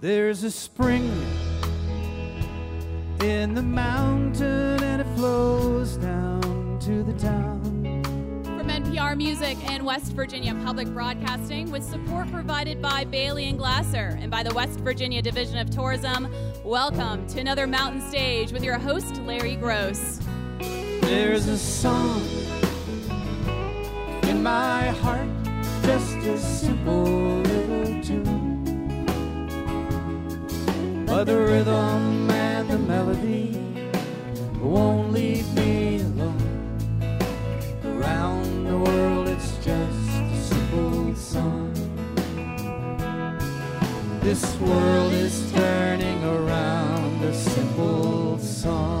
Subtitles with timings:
[0.00, 1.10] There's a spring
[3.20, 8.04] in the mountain and it flows down to the town.
[8.44, 14.16] From NPR Music and West Virginia Public Broadcasting, with support provided by Bailey and Glasser
[14.20, 18.78] and by the West Virginia Division of Tourism, welcome to another Mountain Stage with your
[18.78, 20.22] host, Larry Groce.
[21.00, 22.22] There's a song
[24.28, 25.28] in my heart,
[25.82, 27.42] just as simple
[31.08, 33.56] But the rhythm and the melody
[34.60, 37.18] won't leave me alone.
[37.82, 41.72] Around the world, it's just a simple song.
[44.20, 48.97] This world is turning around a simple song.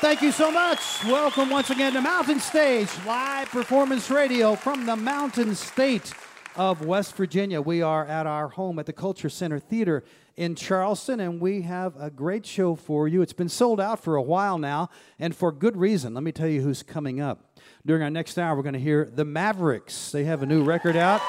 [0.00, 1.04] Thank you so much.
[1.06, 6.14] Welcome once again to Mountain Stage, live performance radio from the Mountain State
[6.54, 7.60] of West Virginia.
[7.60, 10.04] We are at our home at the Culture Center Theater
[10.36, 13.22] in Charleston, and we have a great show for you.
[13.22, 16.14] It's been sold out for a while now, and for good reason.
[16.14, 17.58] Let me tell you who's coming up.
[17.84, 20.12] During our next hour, we're going to hear the Mavericks.
[20.12, 21.20] They have a new record out.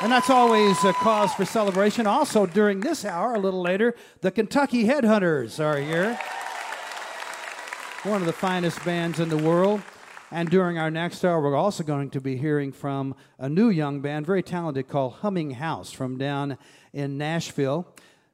[0.00, 2.06] And that's always a cause for celebration.
[2.06, 6.18] Also, during this hour, a little later, the Kentucky Headhunters are here
[8.04, 9.80] one of the finest bands in the world.
[10.30, 14.02] And during our next hour, we're also going to be hearing from a new young
[14.02, 16.58] band, very talented, called Humming House from down
[16.92, 17.86] in Nashville.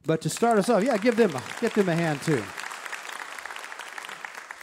[0.04, 2.42] But to start us off, yeah, give them, give them a hand too.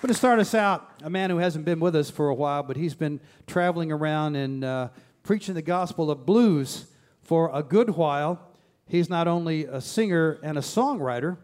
[0.02, 2.63] But to start us out, a man who hasn't been with us for a while,
[2.63, 4.89] but he's been traveling around and uh,
[5.23, 6.88] preaching the gospel of blues
[7.22, 8.41] for a good while.
[8.88, 11.38] He's not only a singer and a songwriter,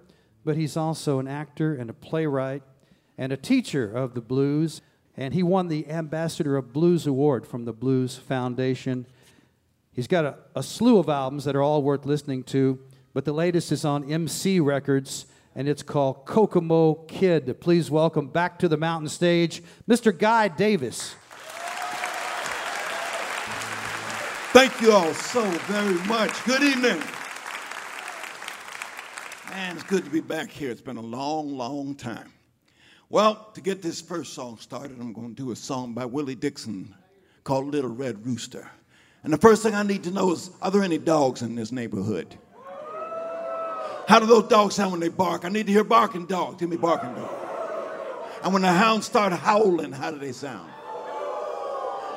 [0.43, 2.63] but he's also an actor and a playwright
[3.23, 4.81] and a teacher of the blues.
[5.15, 9.05] And he won the Ambassador of Blues Award from the Blues Foundation.
[9.93, 12.79] He's got a, a slew of albums that are all worth listening to,
[13.13, 15.25] but the latest is on MC Records,
[15.55, 17.61] and it's called Kokomo Kid.
[17.61, 20.17] Please welcome back to the mountain stage, Mr.
[20.17, 21.15] Guy Davis.
[24.51, 26.43] Thank you all so very much.
[26.43, 27.01] Good evening.
[29.49, 30.71] Man, it's good to be back here.
[30.71, 32.32] It's been a long, long time.
[33.13, 36.33] Well, to get this first song started, I'm going to do a song by Willie
[36.33, 36.95] Dixon
[37.43, 38.67] called Little Red Rooster.
[39.21, 41.71] And the first thing I need to know is are there any dogs in this
[41.71, 42.35] neighborhood?
[44.07, 45.45] How do those dogs sound when they bark?
[45.45, 46.59] I need to hear barking dogs.
[46.59, 47.51] Give me barking dogs.
[48.43, 50.71] And when the hounds start howling, how do they sound?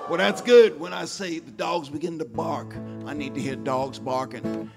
[0.09, 0.81] Well, that's good.
[0.81, 2.75] When I say the dogs begin to bark,
[3.05, 4.71] I need to hear dogs barking.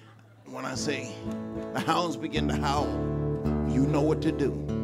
[0.48, 1.16] When I say
[1.74, 2.90] the hounds begin to howl,
[3.70, 4.79] you know what to do.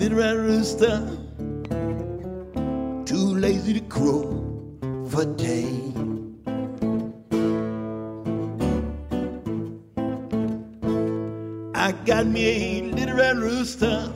[0.00, 1.06] Little red rooster,
[3.04, 4.22] too lazy to crow
[5.10, 5.92] for day.
[11.74, 14.10] I got me a little red rooster,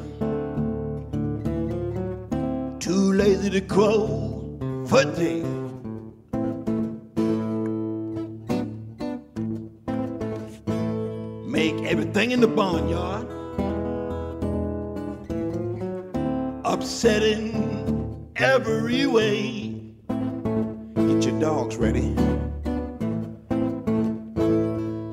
[2.80, 5.42] too lazy to crow for day.
[11.46, 12.83] Make everything in the barnyard
[16.94, 19.74] upsetting every way.
[20.94, 22.14] Get your dogs ready.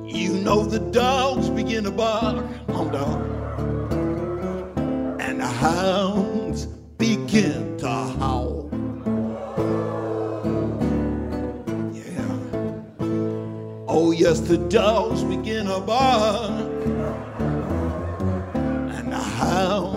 [0.08, 3.20] You know the dogs begin to bark, home dog,
[5.20, 6.68] and the hounds
[7.00, 8.70] begin to howl.
[11.96, 12.38] Yeah.
[13.88, 16.86] Oh yes, the dogs begin to bark,
[18.54, 19.91] and the hounds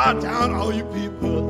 [0.00, 1.42] watch out, all you people.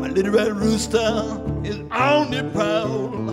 [0.00, 0.98] My little red rooster
[1.62, 3.23] is on the prowl.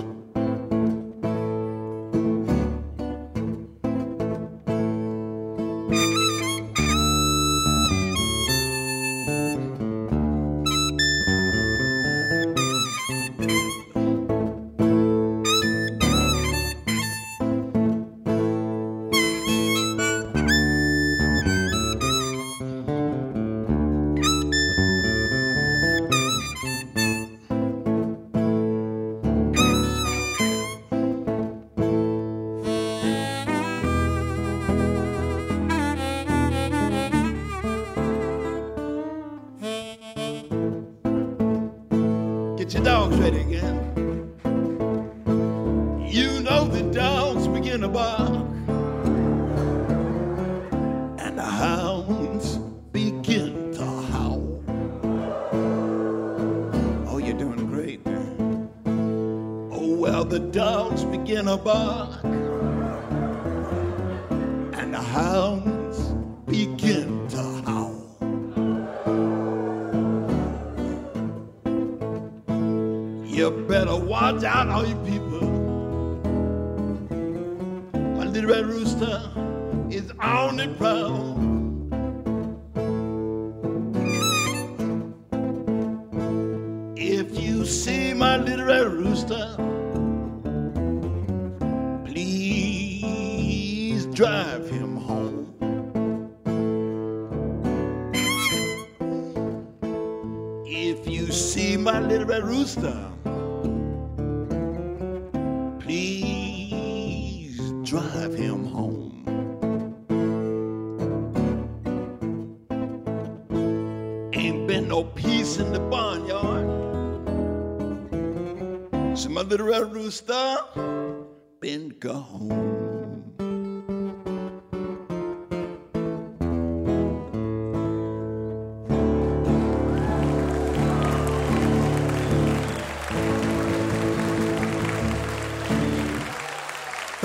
[102.77, 103.00] Little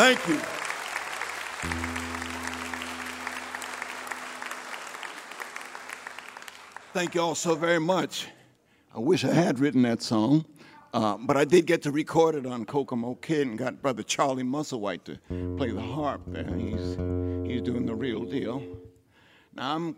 [0.06, 0.36] Thank you.
[6.92, 8.28] Thank you all so very much.
[8.94, 10.44] I wish I had written that song,
[10.94, 14.44] uh, but I did get to record it on Kokomo Kid and got brother Charlie
[14.44, 15.18] Musselwhite to
[15.56, 16.54] play the harp there.
[16.54, 16.96] He's,
[17.44, 18.62] he's doing the real deal.
[19.54, 19.96] Now I'm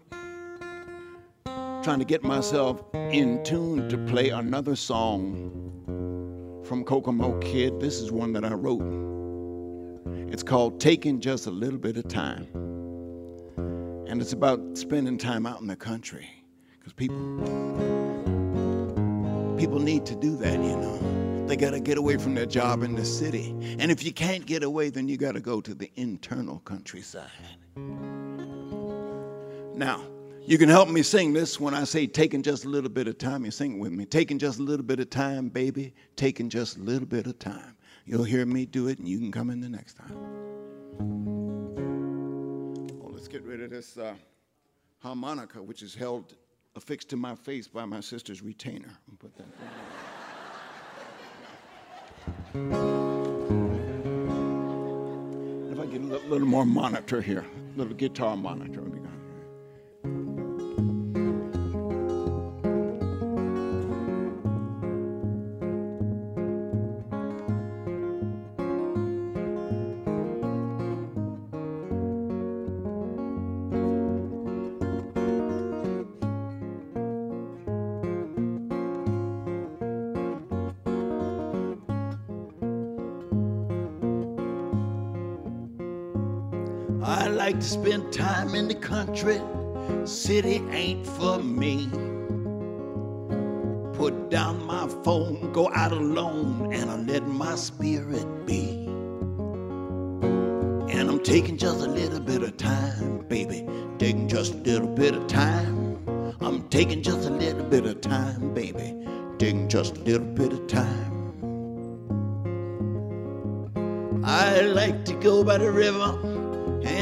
[1.82, 7.78] trying to get myself in tune to play another song from Kokomo Kid.
[7.78, 9.18] This is one that I wrote.
[10.31, 12.47] It's called Taking Just a Little Bit of Time.
[14.07, 16.29] And it's about spending time out in the country.
[16.79, 17.17] Because people
[19.59, 21.47] people need to do that, you know.
[21.47, 23.57] They gotta get away from their job in the city.
[23.79, 27.31] And if you can't get away, then you gotta go to the internal countryside.
[29.75, 30.05] Now,
[30.43, 33.17] you can help me sing this when I say taking just a little bit of
[33.17, 33.47] time.
[33.47, 34.05] You sing it with me.
[34.05, 35.95] Taking just a little bit of time, baby.
[36.17, 37.77] Taking just a little bit of time.
[38.08, 40.14] You'll hear me do it, and you can come in the next time.
[42.99, 44.14] Well, let's get rid of this uh,
[45.00, 46.34] harmonica, which is held
[46.75, 48.88] affixed to my face by my sister's retainer.
[49.19, 49.46] Put that.
[55.70, 57.44] If I get a little more monitor here,
[57.75, 58.81] a little guitar monitor
[87.08, 89.41] I like to spend time in the country.
[90.05, 91.88] City ain't for me.
[93.94, 98.84] Put down my phone, go out alone, and I let my spirit be.
[100.93, 103.67] And I'm taking just a little bit of time, baby.
[103.96, 105.96] Taking just a little bit of time.
[106.43, 108.94] I'm taking just a little bit of time, baby.
[109.38, 111.15] Taking just a little bit of time.
[114.22, 116.28] I like to go by the river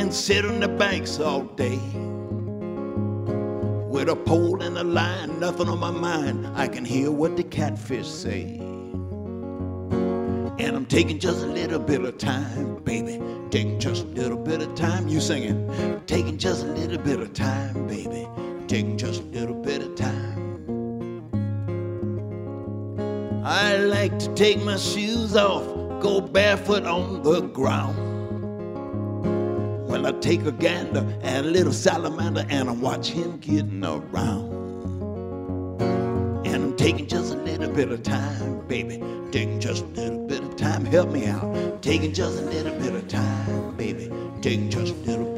[0.07, 1.81] and sit on the banks all day.
[3.91, 6.47] With a pole and a line, nothing on my mind.
[6.55, 8.45] I can hear what the catfish say.
[10.61, 13.21] And I'm taking just a little bit of time, baby.
[13.51, 15.09] Taking just a little bit of time.
[15.09, 16.01] You singing.
[16.07, 18.29] Taking just a little bit of time, baby.
[18.69, 20.63] Taking just a little bit of time.
[23.45, 25.65] I like to take my shoes off,
[26.01, 28.06] go barefoot on the ground.
[30.07, 34.53] I take a gander at a little salamander and I watch him getting around.
[36.47, 39.03] And I'm taking just a little bit of time, baby.
[39.33, 40.85] Taking just a little bit of time.
[40.85, 41.83] Help me out.
[41.83, 44.09] Taking just a little bit of time, baby.
[44.43, 45.36] Taking just a little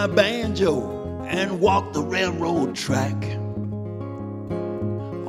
[0.00, 3.22] my banjo and walk the railroad track.
[3.22, 3.36] I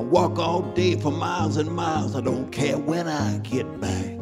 [0.02, 2.16] walk all day for miles and miles.
[2.16, 4.18] I don't care when I get back.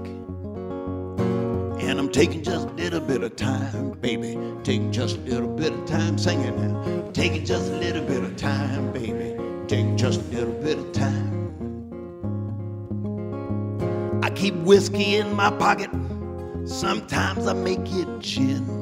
[1.85, 4.39] And I'm taking just a little bit of time, baby.
[4.63, 7.11] Taking just a little bit of time singing now.
[7.11, 9.37] Taking just a little bit of time, baby.
[9.67, 11.29] Taking just a little bit of time.
[14.23, 15.91] I keep whiskey in my pocket.
[16.65, 18.78] Sometimes I make it gin.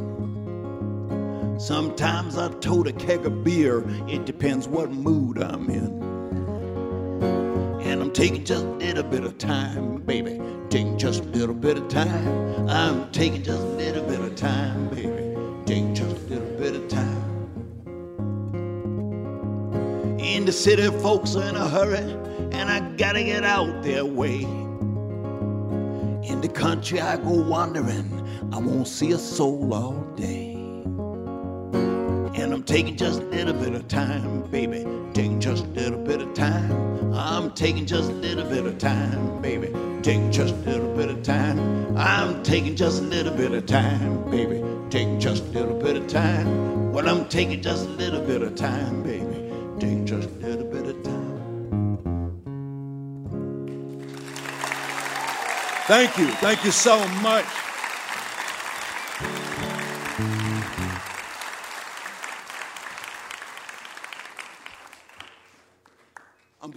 [1.57, 3.83] Sometimes I tote a keg of beer.
[4.07, 6.03] It depends what mood I'm in.
[7.81, 10.39] And I'm taking just a little bit of time, baby.
[10.69, 12.69] Taking just a little bit of time.
[12.69, 15.35] I'm taking just a little bit of time, baby.
[15.65, 17.23] Taking just a little bit of time.
[20.19, 21.97] In the city, folks are in a hurry,
[22.51, 24.41] and I gotta get out their way.
[26.23, 28.13] In the country, I go wandering.
[28.53, 30.46] I won't see a soul all day.
[32.67, 34.85] Taking just a little bit of time, baby.
[35.13, 37.13] Taking just a little bit of time.
[37.13, 39.73] I'm taking just a little bit of time, baby.
[40.01, 41.97] Taking just a little bit of time.
[41.97, 44.61] I'm taking just a little bit of time, baby.
[44.89, 46.91] Taking just a little bit of time.
[46.91, 49.49] Well, I'm taking just a little bit of time, baby.
[49.79, 51.97] Taking just a little bit of time.
[55.87, 56.27] Thank you.
[56.41, 57.45] Thank you so much.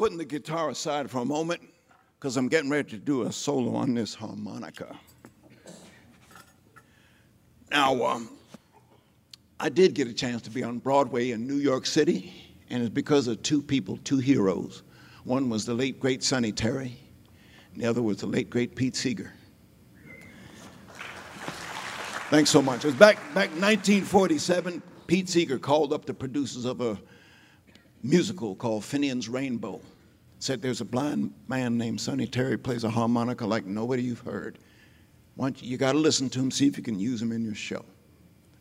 [0.00, 1.60] Putting the guitar aside for a moment
[2.18, 4.98] because I'm getting ready to do a solo on this harmonica.
[7.70, 8.30] Now, um,
[9.60, 12.32] I did get a chance to be on Broadway in New York City,
[12.70, 14.84] and it's because of two people, two heroes.
[15.24, 16.96] One was the late, great Sonny Terry,
[17.74, 19.34] and the other was the late, great Pete Seeger.
[22.30, 22.86] Thanks so much.
[22.86, 24.82] It was back, back 1947.
[25.06, 26.98] Pete Seeger called up the producers of a
[28.02, 29.80] musical called Finian's Rainbow.
[30.38, 34.58] Said there's a blind man named Sonny Terry plays a harmonica like nobody you've heard.
[35.36, 37.54] You, you got to listen to him, see if you can use him in your
[37.54, 37.84] show.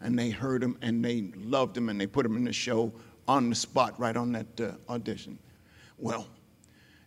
[0.02, 2.94] And they heard him and they loved him and they put him in the show
[3.28, 5.38] on the spot right on that uh, audition.
[5.98, 6.28] Well,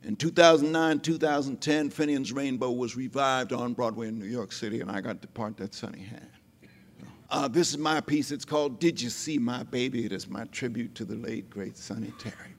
[0.05, 5.01] in 2009, 2010, Finian's Rainbow was revived on Broadway in New York City, and I
[5.01, 6.29] got the part that Sonny had.
[7.33, 8.31] Uh, this is my piece.
[8.31, 10.05] It's called Did You See My Baby?
[10.05, 12.52] It is my tribute to the late, great Sonny Terry.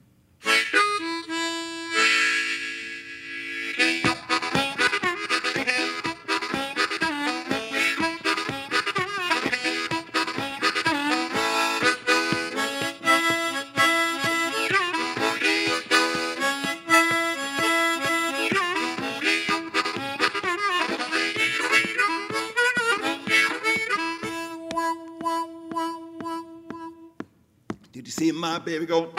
[28.64, 29.10] Baby go?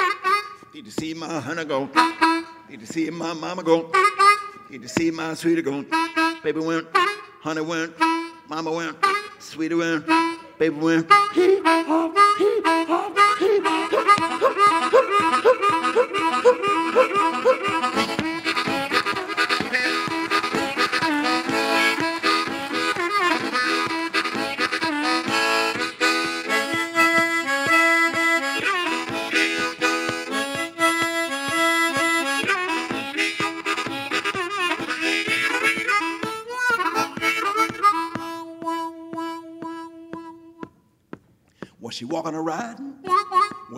[0.73, 1.89] Did you see my honey go?
[2.69, 3.91] Did you see my mama go?
[4.71, 5.85] Did you see my sweetie go?
[6.43, 6.87] Baby went,
[7.41, 7.93] honey went,
[8.49, 8.97] mama went,
[9.39, 10.05] sweetie went,
[10.57, 11.09] baby went.
[11.09, 12.14] Was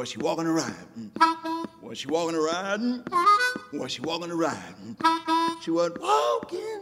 [0.08, 1.12] Was she walking or riding?
[1.82, 3.04] Was she walking or riding?
[3.74, 4.96] Was she walking or riding?
[5.62, 6.82] She was walking,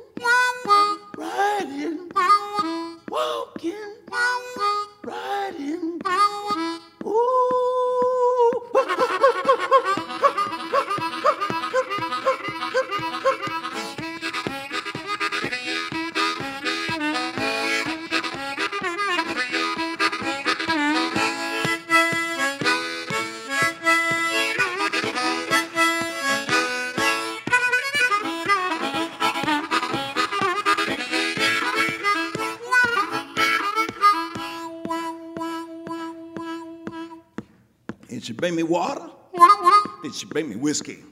[40.16, 41.04] Did she bring me whiskey?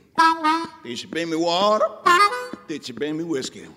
[0.86, 1.86] Did she bring me water?
[2.70, 3.68] Did she bring me whiskey?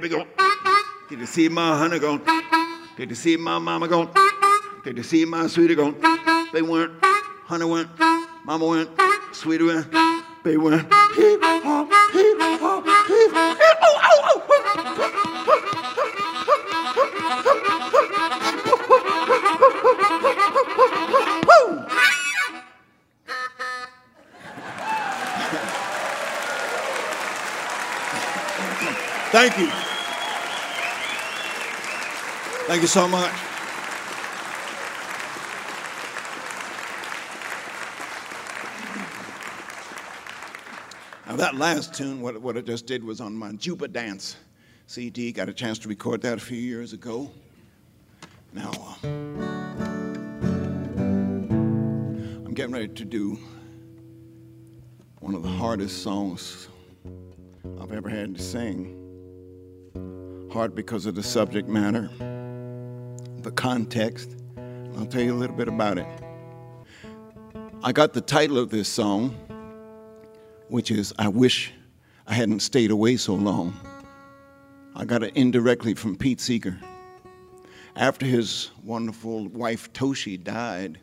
[0.00, 0.26] Baby go?
[1.08, 2.20] Did you see my honey go?
[2.98, 4.10] Did you see my mama go?
[4.84, 5.92] Did you see my sweetie go?
[6.52, 6.92] They went,
[7.44, 7.88] honey went,
[8.44, 8.90] mama went,
[9.32, 9.90] sweetie went,
[10.44, 10.82] they went.
[10.82, 13.56] Hip hop, hip hop, hip hop.
[13.82, 14.42] Oh, oh,
[21.48, 21.86] oh.
[29.32, 29.85] Thank you.
[32.76, 33.32] Thank you so much.
[41.26, 44.36] Now, that last tune, what, what I just did was on my Juba Dance
[44.86, 45.32] CD.
[45.32, 47.30] Got a chance to record that a few years ago.
[48.52, 49.06] Now, uh,
[52.44, 53.38] I'm getting ready to do
[55.20, 56.68] one of the hardest songs
[57.80, 58.92] I've ever had to sing.
[60.52, 62.10] Hard because of the subject matter,
[63.46, 64.34] the context.
[64.96, 66.06] I'll tell you a little bit about it.
[67.84, 69.36] I got the title of this song,
[70.66, 71.72] which is I Wish
[72.26, 73.78] I Hadn't Stayed Away So Long.
[74.96, 76.76] I got it indirectly from Pete Seeger.
[77.94, 80.98] After his wonderful wife Toshi died,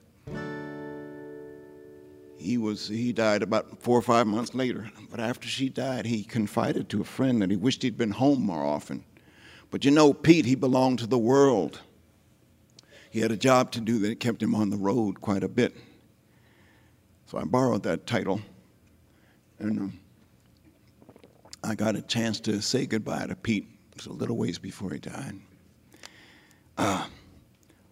[2.37, 4.91] he was he died about four or five months later.
[5.09, 8.41] But after she died, he confided to a friend that he wished he'd been home
[8.41, 9.05] more often.
[9.71, 11.79] But you know, Pete, he belonged to the world.
[13.13, 15.75] He had a job to do that kept him on the road quite a bit.
[17.27, 18.41] So I borrowed that title,
[19.59, 19.99] and um,
[21.63, 23.67] I got a chance to say goodbye to Pete.
[23.91, 25.39] It was a little ways before he died.
[26.75, 27.05] Uh,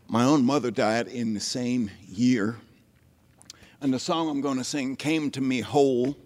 [0.08, 2.58] my own mother died in the same year,
[3.80, 6.18] and the song I'm going to sing came to me whole.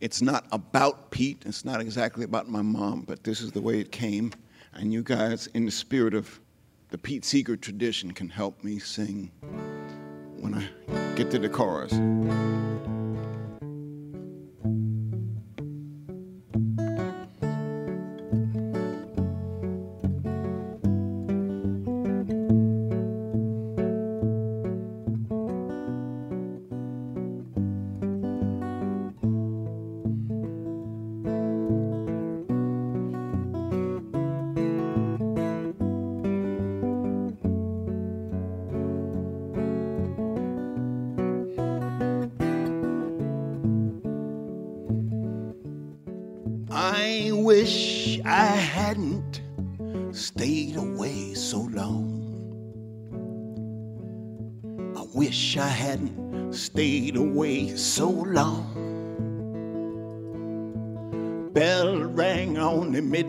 [0.00, 3.78] It's not about Pete, it's not exactly about my mom, but this is the way
[3.78, 4.32] it came.
[4.72, 6.40] And you guys, in the spirit of
[6.94, 9.28] the Pete Seeger tradition, can help me sing
[10.38, 10.64] when I
[11.16, 11.92] get to the chorus.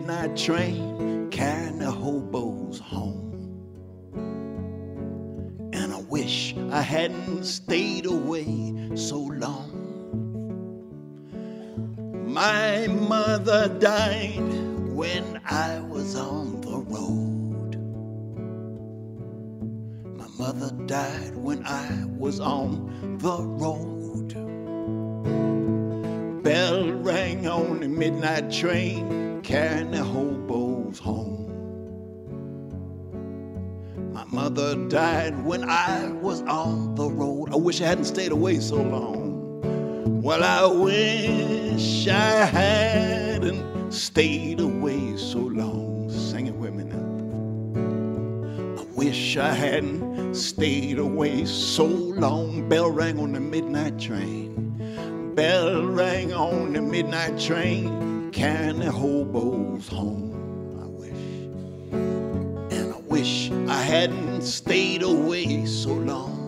[0.06, 3.32] Midnight train, carrying the hobos home.
[5.72, 8.46] And I wish I hadn't stayed away
[8.94, 9.72] so long.
[12.24, 14.38] My mother died
[14.94, 17.74] when I was on the road.
[20.16, 24.34] My mother died when I was on the road.
[26.44, 31.46] Bell rang on the midnight train, carrying the hobos home.
[34.12, 37.52] My mother died when I was on the road.
[37.52, 39.62] I wish I hadn't stayed away so long.
[40.20, 46.10] Well, I wish I hadn't stayed away so long.
[46.10, 48.82] Sing it with me now.
[48.82, 52.68] I wish I hadn't stayed away so long.
[52.68, 55.32] Bell rang on the midnight train.
[55.36, 60.32] Bell rang on the midnight train, carrying the hobos home.
[60.82, 66.46] I wish, and I wish I hadn't stayed away so long.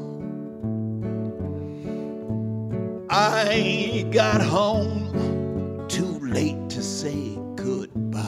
[3.10, 8.26] I got home too late to say goodbye.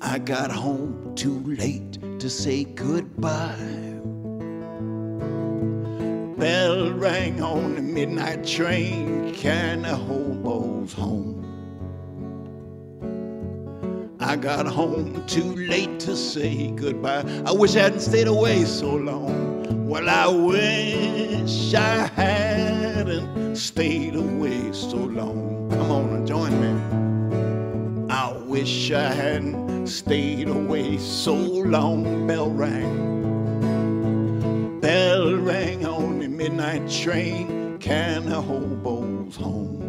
[0.00, 3.87] I got home too late to say goodbye.
[6.38, 11.34] Bell rang on the midnight train, carrying the hobos home.
[14.20, 17.24] I got home too late to say goodbye.
[17.44, 19.88] I wish I hadn't stayed away so long.
[19.88, 25.68] Well, I wish I hadn't stayed away so long.
[25.72, 26.70] Come on and join me.
[28.14, 32.28] I wish I hadn't stayed away so long.
[32.28, 33.18] Bell rang.
[34.80, 35.97] Bell rang on
[36.38, 39.82] midnight train can a hobos home.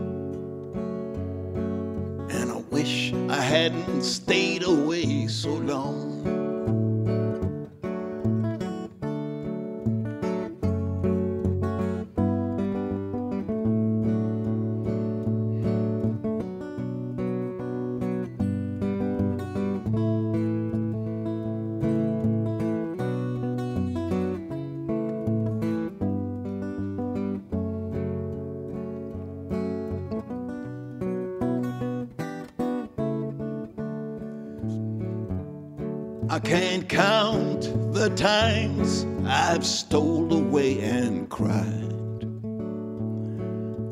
[2.32, 6.09] And I wish I hadn't stayed away so long.
[36.40, 42.24] I can't count the times I've stole away and cried.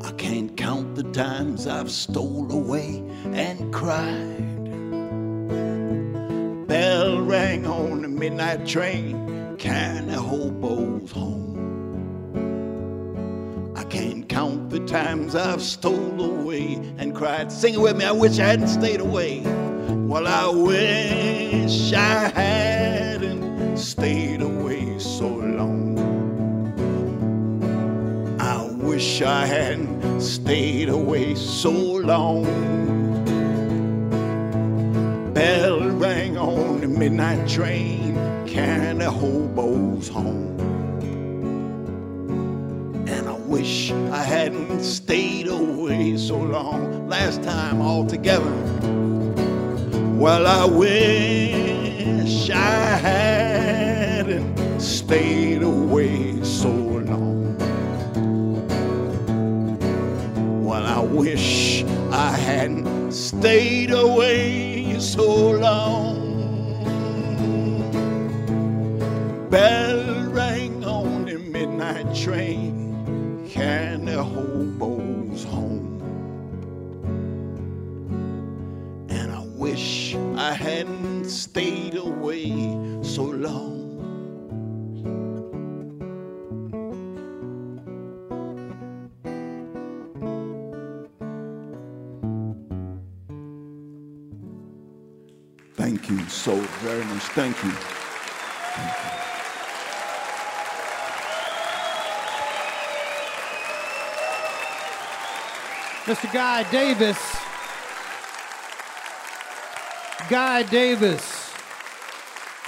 [0.02, 4.64] I can't count the times I've stole away and cried.
[6.66, 11.52] Bell rang on the midnight train, carrying the hobos home.
[13.76, 17.52] I can't count the times I've stole away and cried.
[17.52, 19.42] Sing it with me, I wish I hadn't stayed away.
[19.90, 25.98] Well, I wish I hadn't stayed away so long.
[28.38, 32.44] I wish I hadn't stayed away so long.
[35.32, 38.14] Bell rang on the midnight train,
[38.46, 40.60] carrying the hobos home.
[43.08, 47.08] And I wish I hadn't stayed away so long.
[47.08, 48.67] Last time all together.
[50.18, 57.56] Well, I wish I hadn't stayed away so long.
[60.64, 66.18] Well, I wish I hadn't stayed away so long.
[69.50, 69.97] Bell
[82.38, 83.76] away so long.
[95.74, 97.22] Thank you so very much.
[97.34, 97.72] Thank you.
[106.04, 106.32] Mr.
[106.32, 107.18] Guy Davis.
[110.30, 111.47] Guy Davis.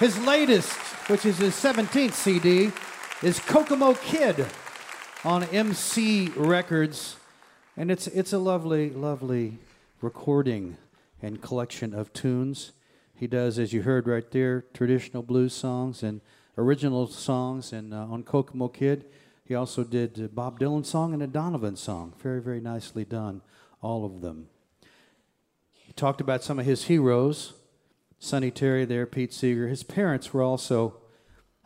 [0.01, 0.73] His latest,
[1.11, 2.73] which is his 17th CD,
[3.23, 4.47] is Kokomo Kid
[5.25, 7.17] on MC Records.
[7.77, 9.59] And it's, it's a lovely, lovely
[10.01, 10.79] recording
[11.21, 12.73] and collection of tunes.
[13.15, 16.23] He does, as you heard right there, traditional blues songs and
[16.57, 17.71] original songs.
[17.71, 19.05] And uh, on Kokomo Kid,
[19.45, 22.15] he also did a Bob Dylan song and a Donovan song.
[22.23, 23.43] Very, very nicely done,
[23.83, 24.49] all of them.
[25.75, 27.53] He talked about some of his heroes.
[28.23, 29.67] Sonny Terry there, Pete Seeger.
[29.69, 30.99] His parents were also,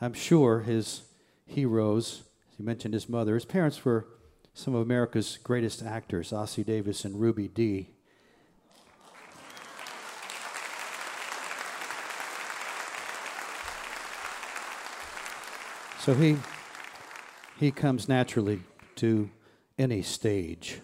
[0.01, 1.03] I'm sure, his
[1.45, 2.23] heroes.
[2.57, 3.35] He mentioned his mother.
[3.35, 4.07] His parents were
[4.55, 7.91] some of America's greatest actors, Ossie Davis and Ruby Dee.
[15.99, 16.37] So he
[17.59, 18.61] he comes naturally
[18.97, 19.29] to
[19.77, 20.81] any stage.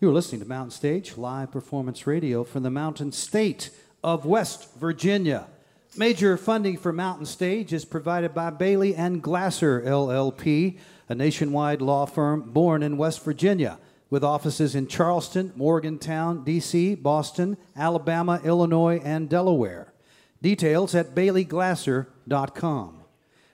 [0.00, 3.70] You are listening to Mountain Stage, live performance radio from the Mountain State
[4.02, 5.46] of West Virginia.
[5.96, 12.06] Major funding for Mountain Stage is provided by Bailey and Glasser LLP, a nationwide law
[12.06, 13.78] firm born in West Virginia
[14.12, 19.92] with offices in Charleston, Morgantown, D.C., Boston, Alabama, Illinois, and Delaware.
[20.42, 23.04] Details at baileyglasser.com.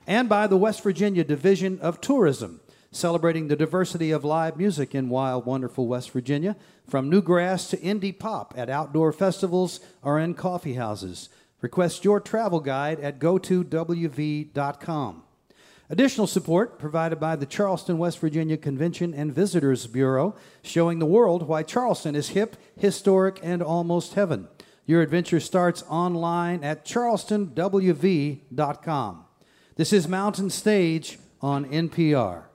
[0.05, 5.09] And by the West Virginia Division of Tourism, celebrating the diversity of live music in
[5.09, 10.75] wild, wonderful West Virginia, from newgrass to indie pop at outdoor festivals or in coffee
[10.75, 11.29] houses.
[11.61, 15.23] Request your travel guide at go2wv.com.
[15.91, 21.49] Additional support provided by the Charleston, West Virginia Convention and Visitors Bureau, showing the world
[21.49, 24.49] why Charleston is hip, historic, and almost heaven.
[24.85, 29.25] Your adventure starts online at charlestonwv.com.
[29.77, 32.48] This is Mountain Stage on NPR.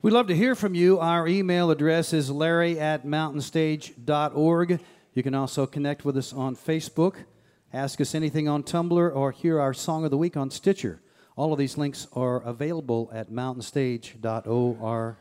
[0.00, 1.00] We'd love to hear from you.
[1.00, 4.80] Our email address is larry at mountainstage.org.
[5.12, 7.16] You can also connect with us on Facebook,
[7.72, 11.02] ask us anything on Tumblr, or hear our Song of the Week on Stitcher.
[11.34, 15.16] All of these links are available at mountainstage.org.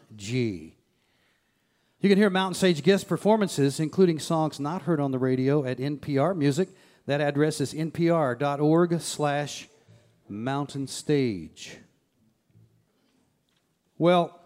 [1.99, 5.79] You can hear Mountain Stage guest performances, including songs not heard on the radio, at
[5.79, 6.69] NPR Music.
[7.07, 9.69] That address is npr.org slash
[10.29, 11.77] mountainstage.
[13.97, 14.36] Well,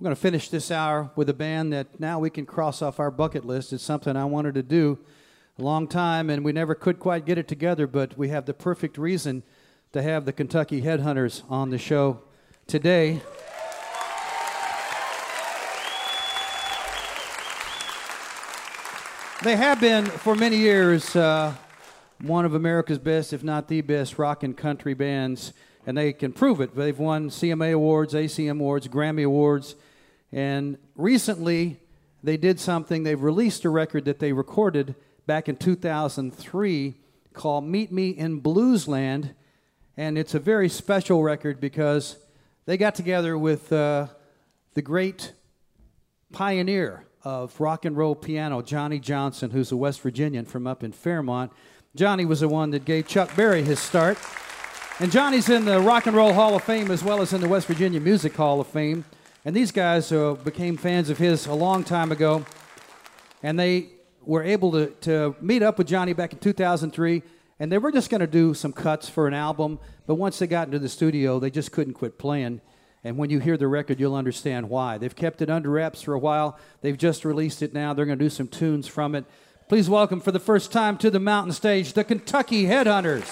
[0.00, 2.98] we're going to finish this hour with a band that now we can cross off
[2.98, 3.70] our bucket list.
[3.74, 4.98] It's something I wanted to do
[5.58, 8.54] a long time, and we never could quite get it together, but we have the
[8.54, 9.42] perfect reason
[9.92, 12.22] to have the Kentucky Headhunters on the show
[12.66, 13.20] today.
[19.44, 21.52] They have been for many years uh,
[22.22, 25.52] one of America's best, if not the best, rock and country bands,
[25.86, 26.74] and they can prove it.
[26.74, 29.76] They've won CMA Awards, ACM Awards, Grammy Awards.
[30.32, 31.80] And recently,
[32.22, 33.02] they did something.
[33.02, 34.94] They've released a record that they recorded
[35.26, 36.94] back in 2003
[37.32, 39.34] called Meet Me in Bluesland.
[39.96, 42.16] And it's a very special record because
[42.66, 44.08] they got together with uh,
[44.74, 45.32] the great
[46.32, 50.92] pioneer of rock and roll piano, Johnny Johnson, who's a West Virginian from up in
[50.92, 51.52] Fairmont.
[51.96, 54.16] Johnny was the one that gave Chuck Berry his start.
[55.00, 57.48] And Johnny's in the Rock and Roll Hall of Fame as well as in the
[57.48, 59.04] West Virginia Music Hall of Fame.
[59.44, 62.44] And these guys uh, became fans of his a long time ago.
[63.42, 63.88] And they
[64.22, 67.22] were able to, to meet up with Johnny back in 2003.
[67.58, 69.78] And they were just going to do some cuts for an album.
[70.06, 72.60] But once they got into the studio, they just couldn't quit playing.
[73.02, 74.98] And when you hear the record, you'll understand why.
[74.98, 76.58] They've kept it under wraps for a while.
[76.82, 77.94] They've just released it now.
[77.94, 79.24] They're going to do some tunes from it.
[79.68, 83.24] Please welcome for the first time to the mountain stage the Kentucky Headhunters.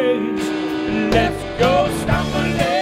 [0.00, 0.48] Race.
[1.12, 2.79] Let's go stumbling.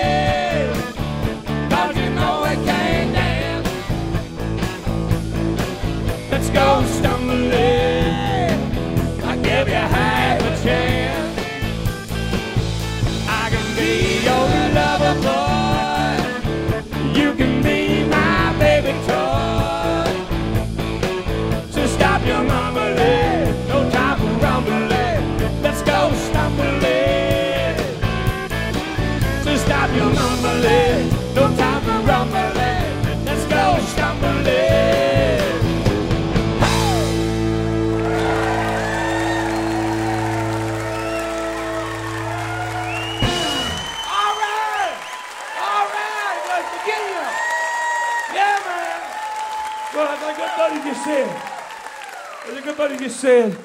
[52.79, 53.59] Buddy just said,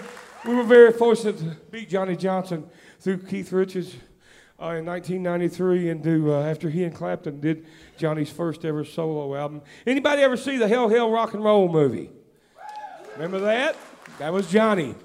[0.43, 2.67] we were very fortunate to beat Johnny Johnson
[2.99, 3.93] through Keith Richards
[4.59, 9.35] uh, in 1993 and do, uh, after he and Clapton did Johnny's first ever solo
[9.35, 9.61] album.
[9.85, 12.09] Anybody ever see the Hail Hail Rock and Roll movie?
[13.13, 13.75] Remember that?
[14.17, 14.95] That was Johnny.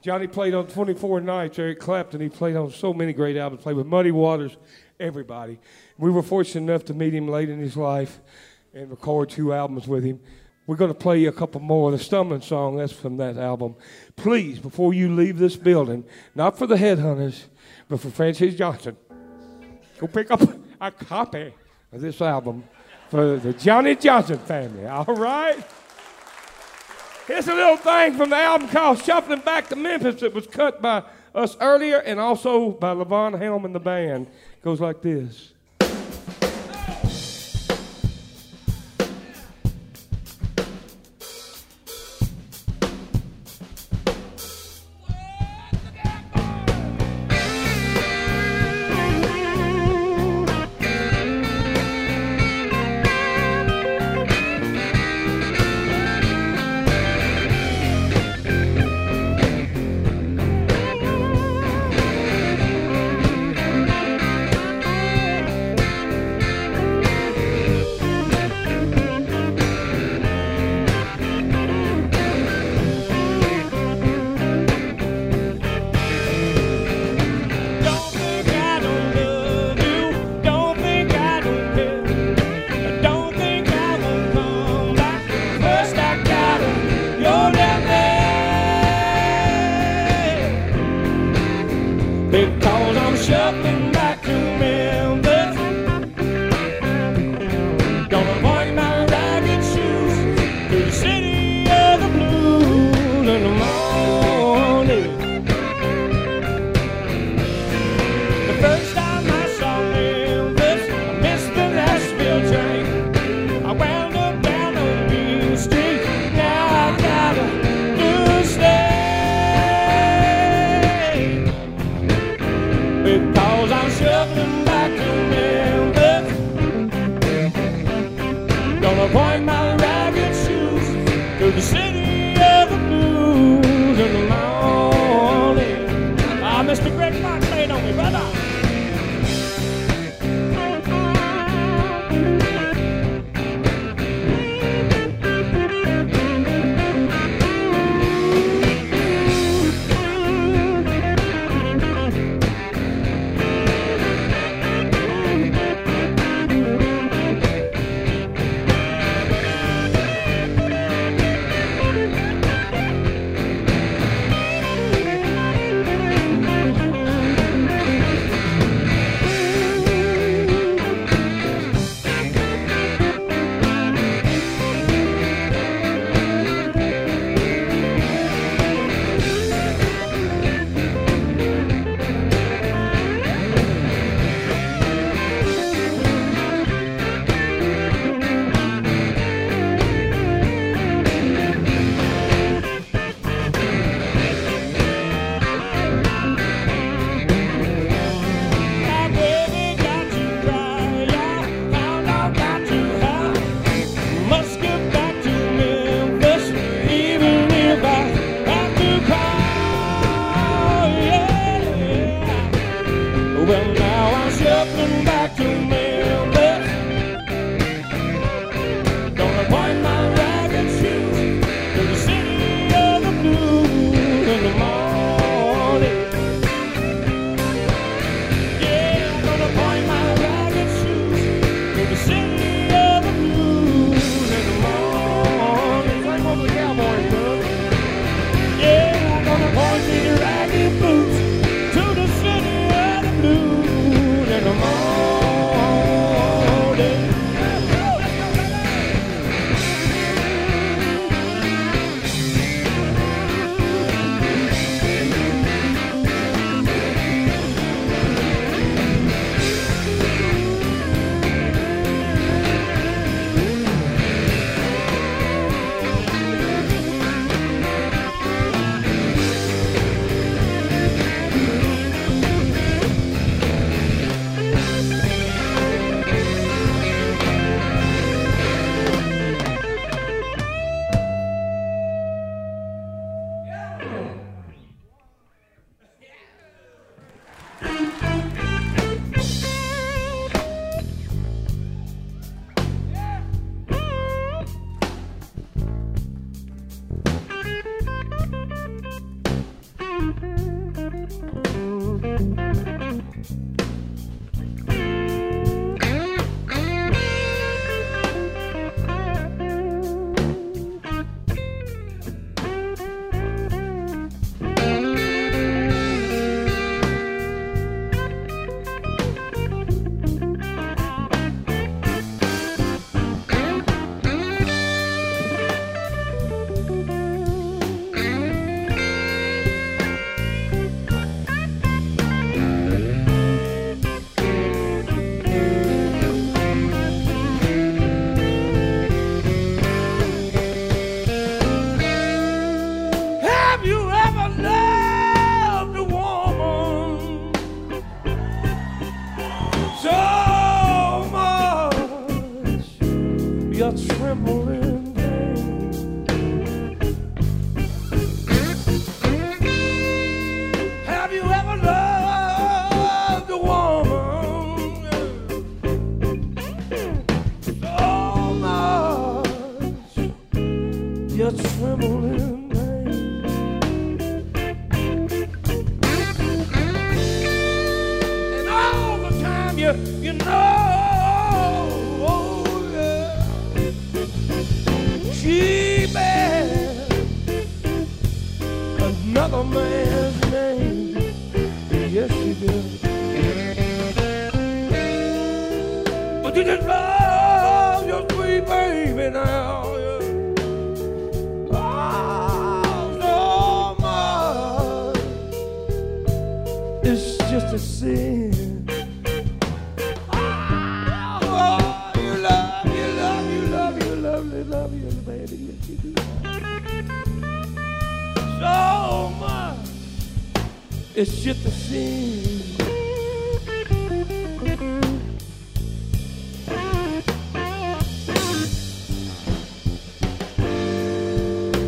[0.00, 1.58] Johnny played on 24 Nights.
[1.58, 4.56] Eric Clapton, he played on so many great albums, played with Muddy Waters,
[4.98, 5.58] everybody.
[5.98, 8.18] We were fortunate enough to meet him late in his life
[8.72, 10.20] and record two albums with him.
[10.68, 11.90] We're going to play you a couple more.
[11.90, 13.74] Of the Stumbling Song, that's from that album.
[14.16, 16.04] Please, before you leave this building,
[16.34, 17.44] not for the Headhunters,
[17.88, 18.94] but for Francis Johnson,
[19.98, 20.42] go pick up
[20.78, 21.54] a copy
[21.90, 22.64] of this album
[23.08, 24.86] for the Johnny Johnson family.
[24.86, 25.56] All right?
[27.26, 30.82] Here's a little thing from the album called Shuffling Back to Memphis that was cut
[30.82, 31.02] by
[31.34, 34.26] us earlier and also by Levon Helm and the band.
[34.26, 35.54] It goes like this.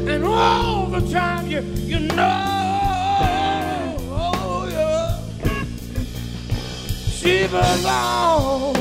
[0.07, 4.68] And all the time you, you know, oh
[7.11, 8.80] she belongs.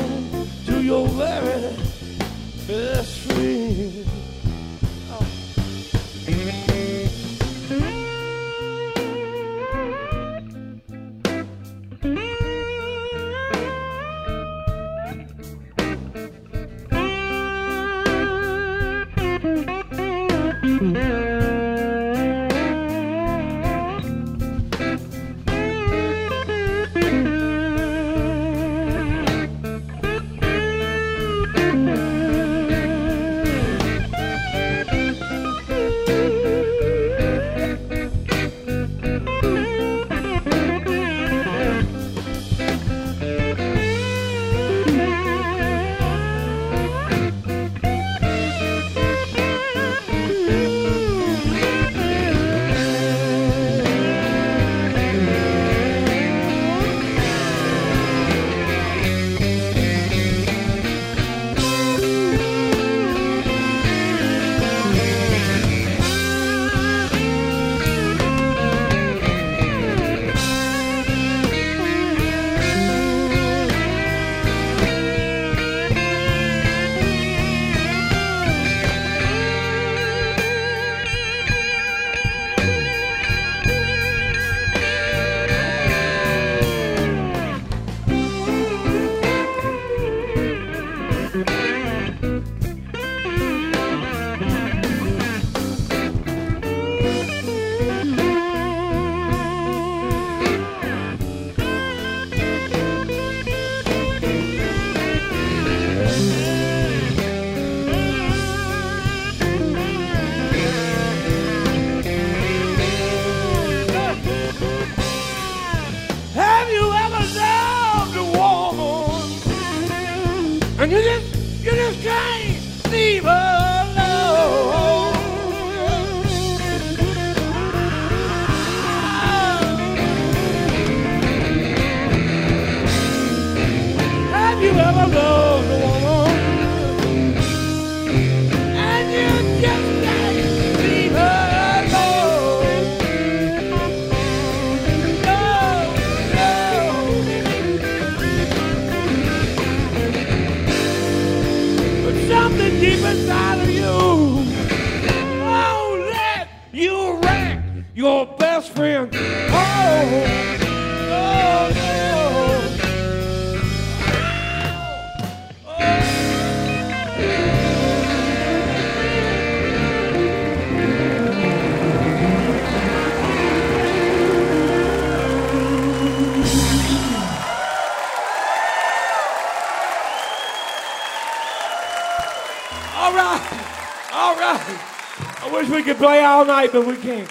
[186.40, 187.30] All night, but we can't.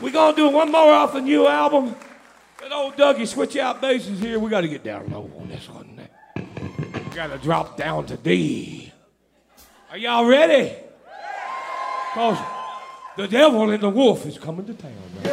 [0.00, 1.94] We're gonna do one more off a new album.
[2.60, 4.38] But old Dougie, switch out basses here.
[4.38, 5.98] We gotta get down low on this one.
[6.36, 8.92] We gotta drop down to D.
[9.90, 10.74] Are y'all ready?
[12.12, 12.36] Cause
[13.16, 14.92] the devil and the wolf is coming to town.
[15.24, 15.31] Right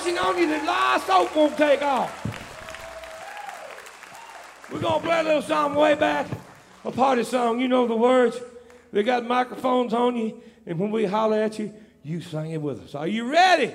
[0.00, 2.10] washing on you that last soap won't take off.
[4.72, 6.26] We're going to play a little song way back,
[6.84, 7.60] a party song.
[7.60, 8.40] You know the words.
[8.92, 12.82] They got microphones on you, and when we holler at you, you sing it with
[12.82, 12.94] us.
[12.94, 13.74] Are you ready?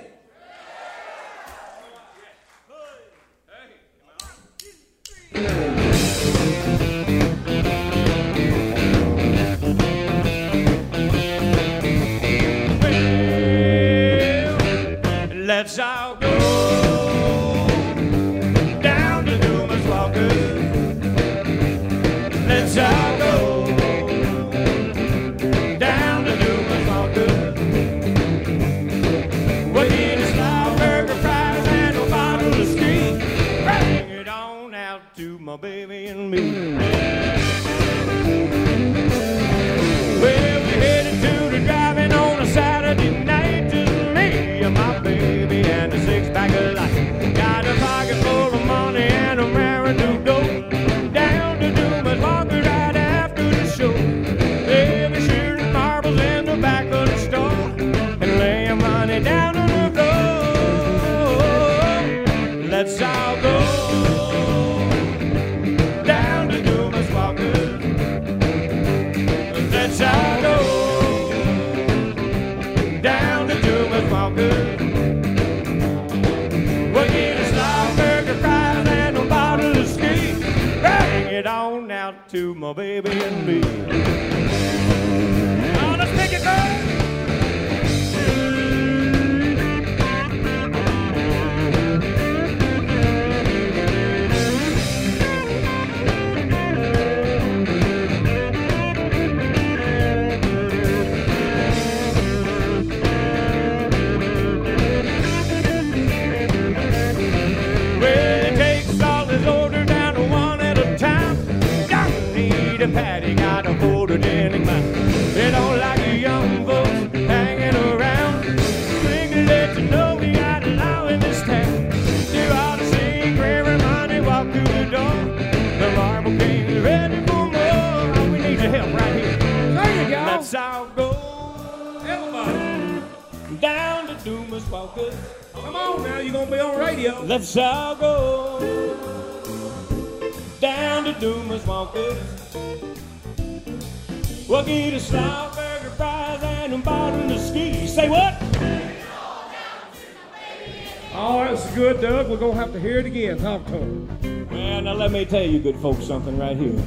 [152.36, 153.38] We're gonna have to hear it again.
[153.38, 154.46] Talk to him.
[154.50, 156.78] Well, now let me tell you, good folks, something right here.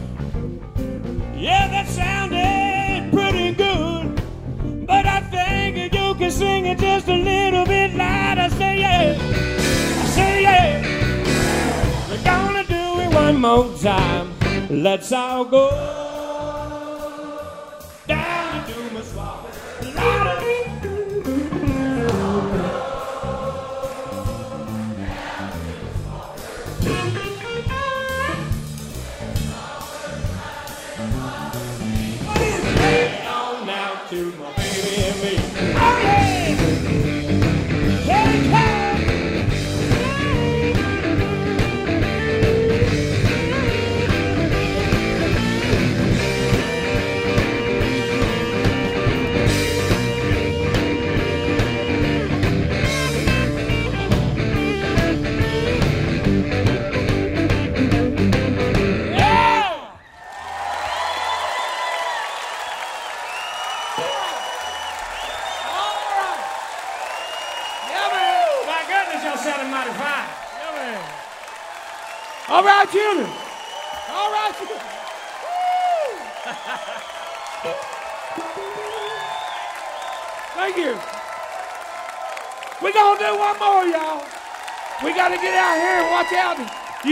[1.35, 7.65] Yeah, that sounded pretty good, but I think you can sing it just a little
[7.65, 8.47] bit louder.
[8.57, 9.17] Say yeah,
[10.13, 10.83] say yeah.
[12.11, 14.35] We're gonna do it one more time.
[14.69, 15.88] Let's all go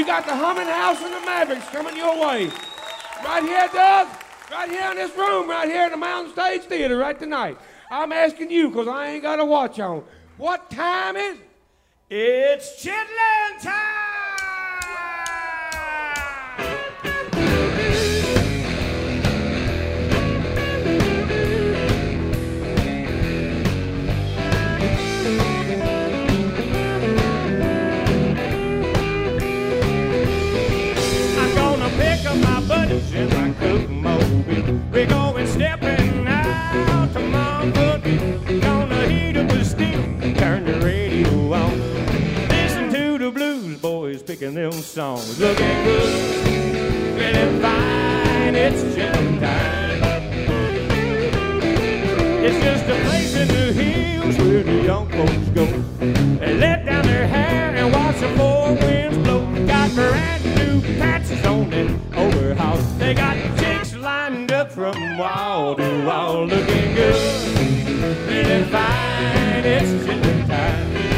[0.08, 2.50] got the Humming House and the Mavericks coming your way.
[3.26, 4.08] Right here, Doug.
[4.50, 7.58] Right here in this room, right here in the Mountain Stage Theater, right tonight.
[7.92, 10.06] I'm asking you because I ain't got a watch on.
[10.38, 11.44] What time is it?
[12.10, 13.97] It's chitlin time!
[33.60, 38.60] We're going stepping out to.
[38.62, 39.50] Gonna heat up
[40.38, 41.80] turn the radio on.
[42.50, 45.40] Listen to the blues boys picking them songs.
[45.40, 46.10] Looking good,
[47.18, 48.56] feeling fine.
[48.56, 48.98] It's.
[52.40, 55.66] It's just a place in the hills where the young folks go.
[56.40, 59.27] They let down their hair and watch the four winds.
[59.88, 62.78] Got brand new patches on it overhaul.
[62.98, 67.16] They got chicks lined up from wall to wall, looking good,
[68.28, 69.64] feeling fine.
[69.64, 71.17] It's gym time.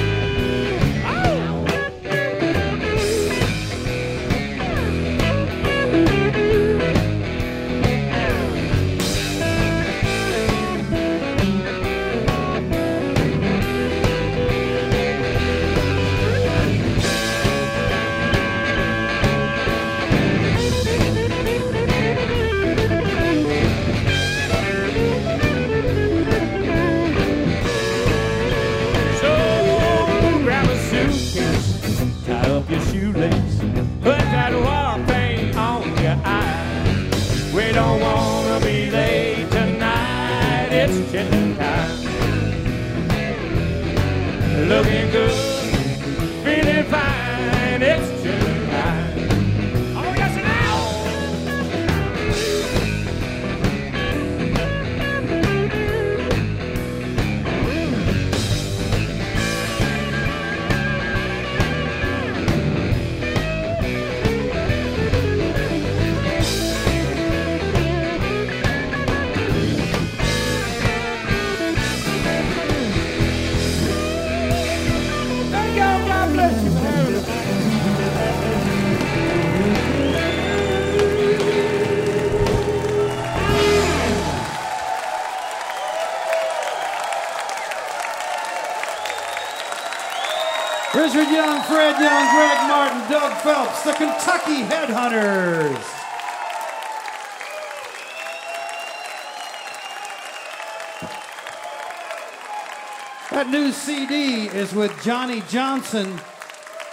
[103.72, 106.20] CD is with Johnny Johnson,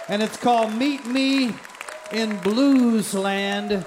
[0.07, 1.53] and it's called Meet Me
[2.11, 3.85] in Blues Land.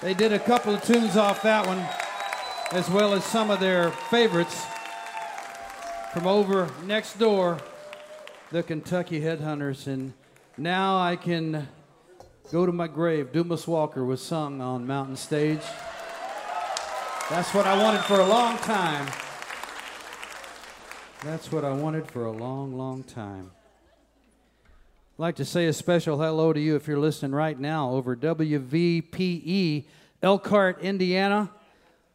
[0.00, 1.84] They did a couple of tunes off that one,
[2.72, 4.64] as well as some of their favorites
[6.12, 7.58] from over next door,
[8.50, 9.86] the Kentucky Headhunters.
[9.86, 10.12] And
[10.56, 11.68] now I can
[12.52, 13.32] go to my grave.
[13.32, 15.62] Dumas Walker was sung on Mountain Stage.
[17.30, 19.08] That's what I wanted for a long time.
[21.24, 23.50] That's what I wanted for a long, long time.
[25.16, 28.14] I'd like to say a special hello to you if you're listening right now over
[28.14, 29.86] WVPE,
[30.22, 31.50] Elkhart, Indiana,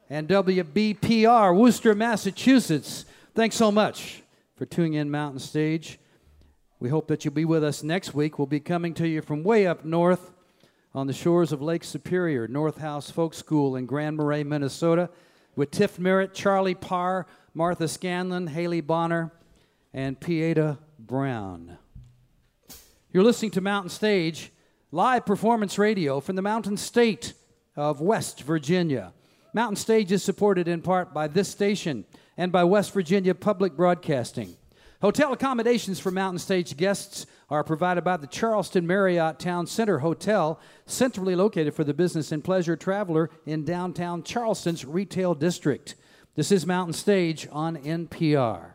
[0.09, 3.03] and WBPR, Worcester, Massachusetts.
[3.35, 4.23] Thanks so much
[4.55, 5.99] for tuning in Mountain Stage.
[6.79, 8.39] We hope that you'll be with us next week.
[8.39, 10.31] We'll be coming to you from way up north
[10.95, 15.09] on the shores of Lake Superior, North House Folk School in Grand Marais, Minnesota,
[15.57, 19.31] with Tiff Merritt, Charlie Parr, Martha Scanlon, Haley Bonar,
[19.93, 21.77] and Pieta Brown.
[23.11, 24.51] You're listening to Mountain Stage,
[24.91, 27.33] live performance radio from the mountain state
[27.75, 29.13] of West Virginia.
[29.53, 32.05] Mountain Stage is supported in part by this station
[32.37, 34.55] and by West Virginia Public Broadcasting.
[35.03, 40.59] Hotel accommodations for Mountain Stage guests are provided by the Charleston Marriott Town Center Hotel,
[40.87, 45.93] centrally located for the business and pleasure traveler in downtown Charleston's retail district.
[46.35, 48.71] This is Mountain Stage on NPR.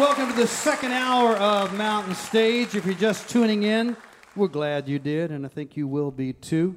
[0.00, 2.74] Welcome to the second hour of Mountain Stage.
[2.74, 3.98] If you're just tuning in,
[4.34, 6.74] we're glad you did, and I think you will be too.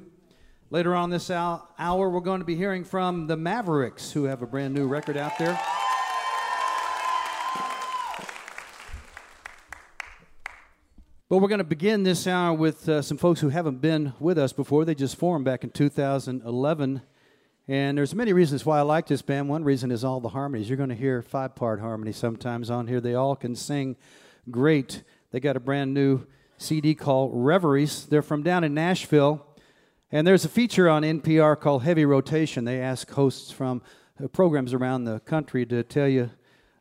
[0.68, 4.46] Later on this hour, we're going to be hearing from the Mavericks, who have a
[4.46, 5.58] brand new record out there.
[11.30, 14.36] But we're going to begin this hour with uh, some folks who haven't been with
[14.36, 14.84] us before.
[14.84, 17.00] They just formed back in 2011.
[17.66, 19.48] And there's many reasons why I like this band.
[19.48, 20.68] One reason is all the harmonies.
[20.68, 23.00] You're going to hear five part harmony sometimes on here.
[23.00, 23.96] They all can sing
[24.50, 25.02] great.
[25.30, 26.26] They got a brand new
[26.58, 28.04] CD called Revelries.
[28.04, 29.46] They're from down in Nashville.
[30.12, 32.66] And there's a feature on NPR called Heavy Rotation.
[32.66, 33.80] They ask hosts from
[34.22, 36.30] uh, programs around the country to tell you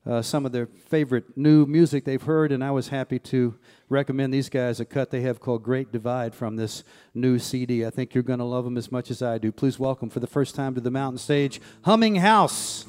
[0.06, 3.56] uh, some of their favorite new music they've heard, and I was happy to
[3.94, 6.84] recommend these guys a cut they have called Great Divide from this
[7.14, 7.86] new CD.
[7.86, 9.52] I think you're going to love them as much as I do.
[9.52, 12.86] Please welcome for the first time to the mountain stage, Humming House.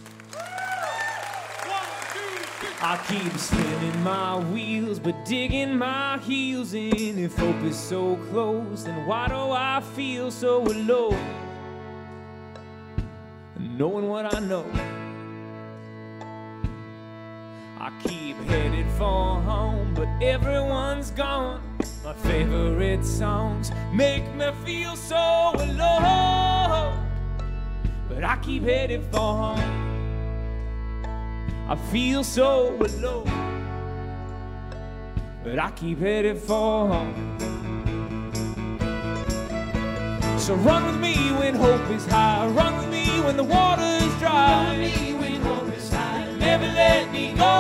[2.80, 7.18] I keep spinning my wheels, but digging my heels in.
[7.18, 11.18] If hope is so close, then why do I feel so alone?
[13.59, 14.64] Knowing what I know.
[17.85, 21.61] I keep headed for home, but everyone's gone.
[22.03, 27.07] My favorite songs make me feel so alone.
[28.09, 31.05] But I keep headed for home.
[31.68, 33.28] I feel so alone.
[35.45, 37.37] But I keep headed for home.
[40.39, 42.47] So run with me when hope is high.
[42.47, 45.03] Run with me when the water is dry
[46.85, 47.53] let me go.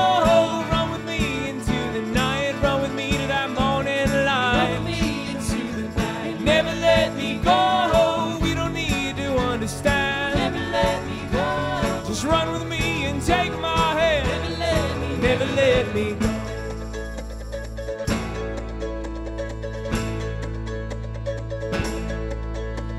[0.72, 1.20] Run with me
[1.50, 2.54] into the night.
[2.62, 4.56] Run with me to that morning light.
[4.58, 6.40] Run with me into the night.
[6.40, 7.58] Never let me go.
[8.42, 10.34] We don't need to understand.
[10.42, 11.48] Never let me go.
[12.08, 14.24] Just run with me and take my hand.
[14.32, 15.08] Never let me.
[15.28, 16.30] Never let me go.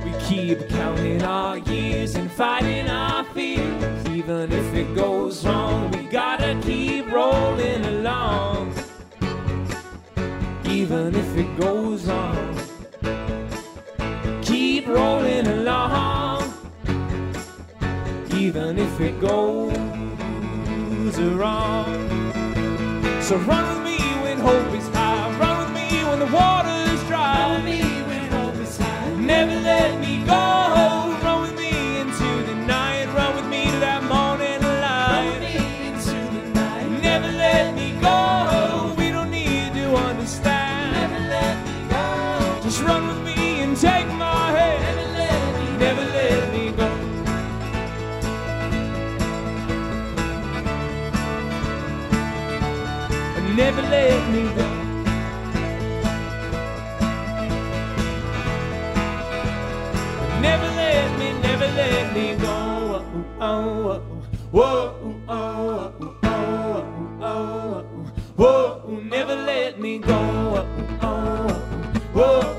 [0.03, 4.07] We keep counting our years and fighting our fears.
[4.09, 8.73] Even if it goes wrong, gotta keep rolling along.
[10.65, 12.57] Even if it goes wrong,
[14.41, 16.53] keep rolling along.
[18.33, 19.75] Even if it goes
[21.19, 21.91] wrong.
[23.21, 25.37] So run with me when hope is high.
[25.37, 27.39] Run with me when the water's dry.
[27.41, 29.15] Run with me when hope is high.
[29.15, 30.64] Never let me go.
[53.89, 54.65] Let me go.
[60.41, 63.03] Never let me, never let me go.
[63.39, 64.01] Oh, oh, oh,
[64.51, 66.85] whoa, oh, oh, oh,
[67.21, 67.83] oh, oh,
[68.35, 70.13] whoa, whoa, never let me go.
[70.13, 70.67] Oh,
[71.01, 71.47] oh,
[72.13, 72.54] whoa,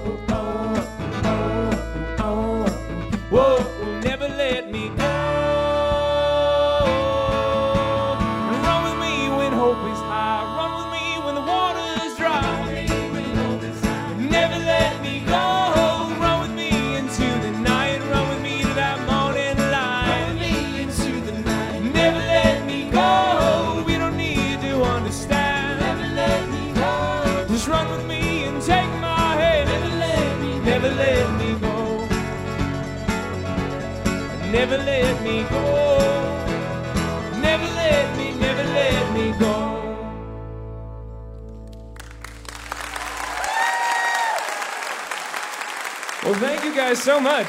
[46.97, 47.47] so much.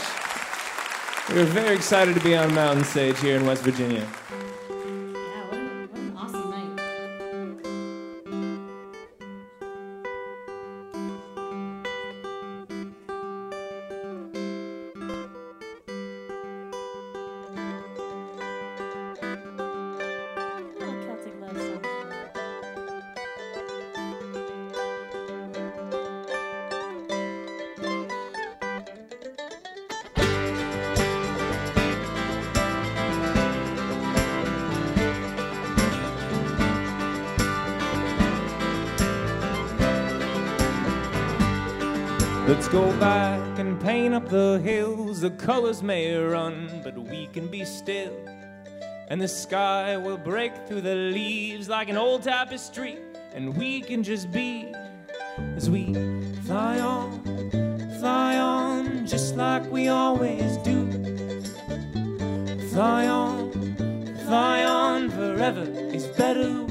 [1.29, 4.05] We're very excited to be on Mountain Stage here in West Virginia.
[42.47, 45.19] Let's go back and paint up the hills.
[45.19, 48.13] The colors may run, but we can be still.
[49.09, 52.99] And the sky will break through the leaves like an old tapestry.
[53.33, 54.73] And we can just be
[55.57, 55.93] as we
[56.45, 57.21] fly on,
[57.99, 60.89] fly on, just like we always do.
[62.69, 63.51] Fly on,
[64.25, 66.66] fly on, forever is better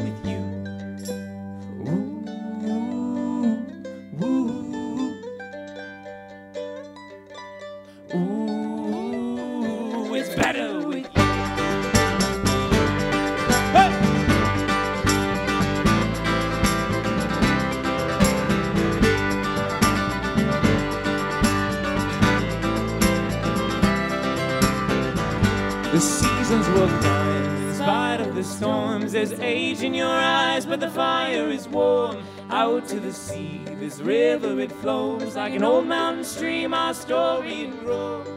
[28.36, 29.12] the storms.
[29.12, 32.22] There's age in your eyes, but the fire is warm.
[32.50, 36.74] Out to the sea, this river it flows like an old mountain stream.
[36.74, 38.28] Our story grows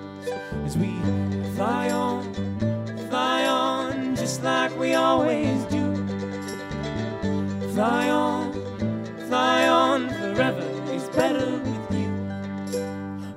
[0.64, 0.98] as we
[1.56, 2.34] fly on,
[3.10, 5.94] fly on, just like we always do.
[7.74, 8.54] Fly on,
[9.28, 12.10] fly on, forever is better with you.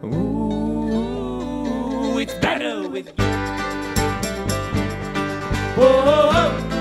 [0.06, 3.41] Ooh, it's better with you.
[5.74, 6.71] Whoa, whoa, whoa,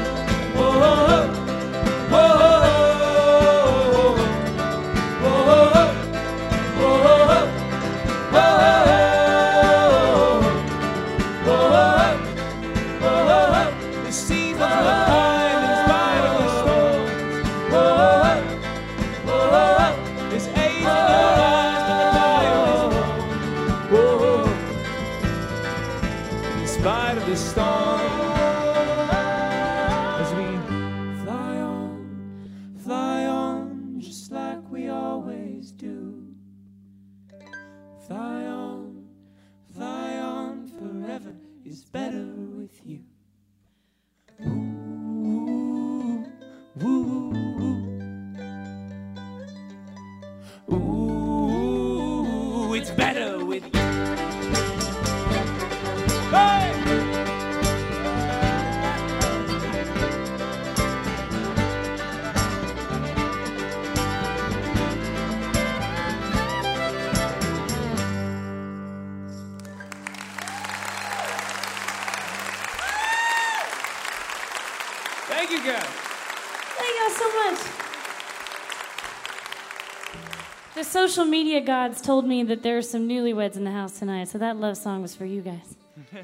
[81.11, 84.37] social media gods told me that there are some newlyweds in the house tonight, so
[84.37, 85.75] that love song was for you guys.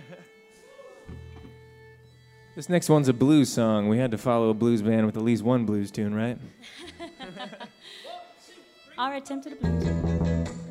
[2.56, 3.90] this next one's a blues song.
[3.90, 6.38] We had to follow a blues band with at least one blues tune, right?
[8.98, 10.67] Our attempt at a blues.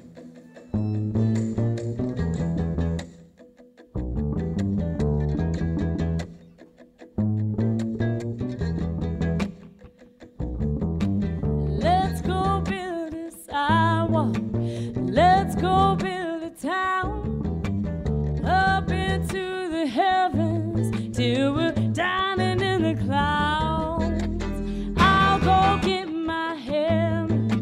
[15.60, 17.82] go build a town
[18.44, 24.22] up into the heavens till we're dining in the clouds.
[24.98, 27.52] I'll go get my hand,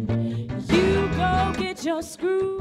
[0.69, 2.54] you go get your screw.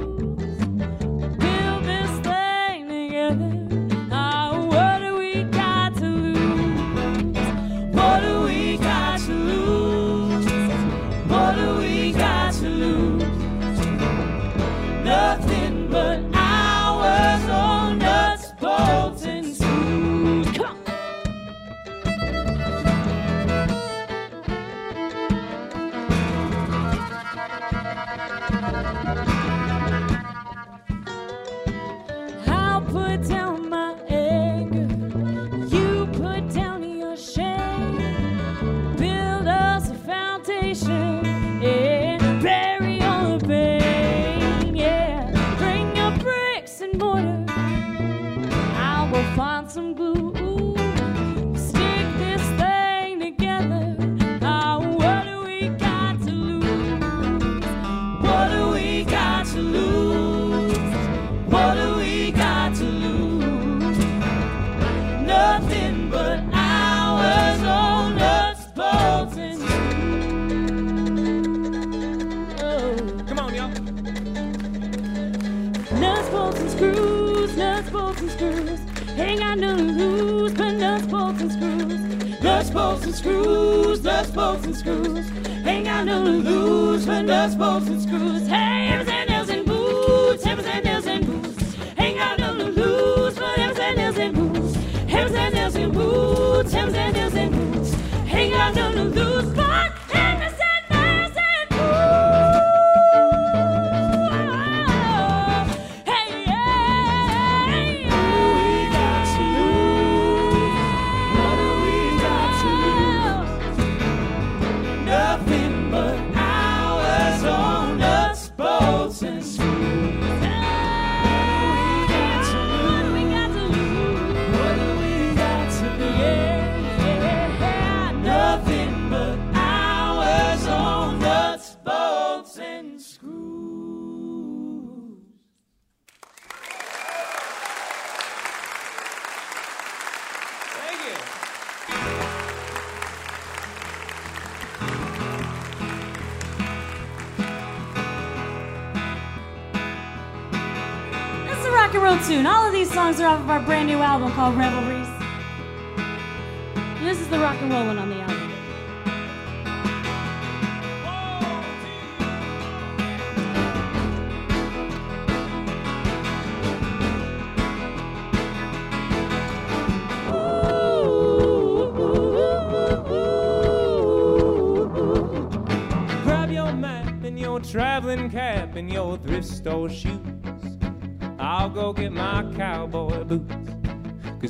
[154.13, 155.02] album called Revelry.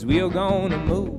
[0.05, 1.12] we are gonna move.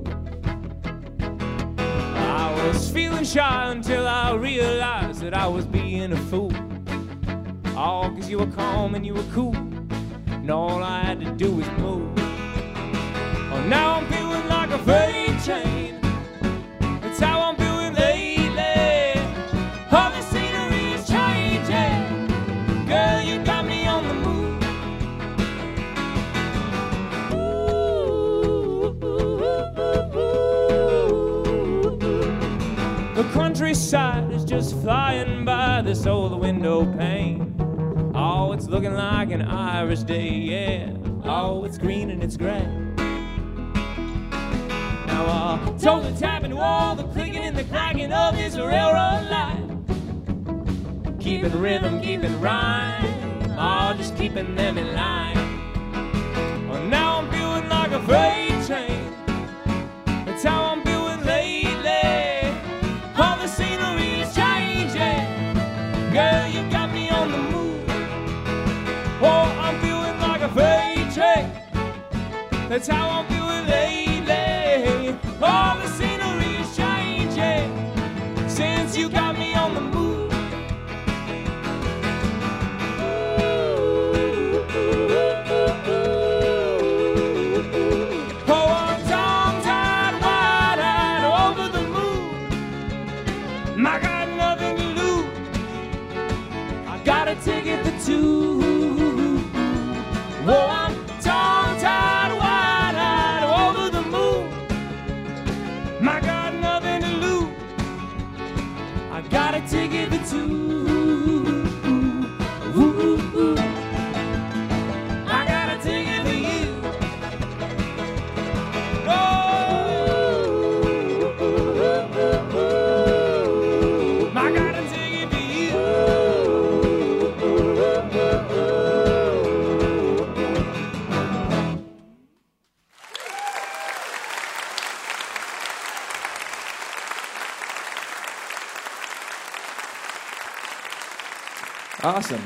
[142.15, 142.41] Awesome.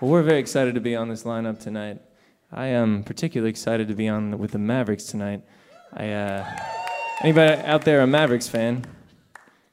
[0.00, 2.00] Well, we're very excited to be on this lineup tonight.
[2.50, 5.42] I am particularly excited to be on with the Mavericks tonight.
[5.92, 6.56] I, uh,
[7.20, 8.86] anybody out there a Mavericks fan?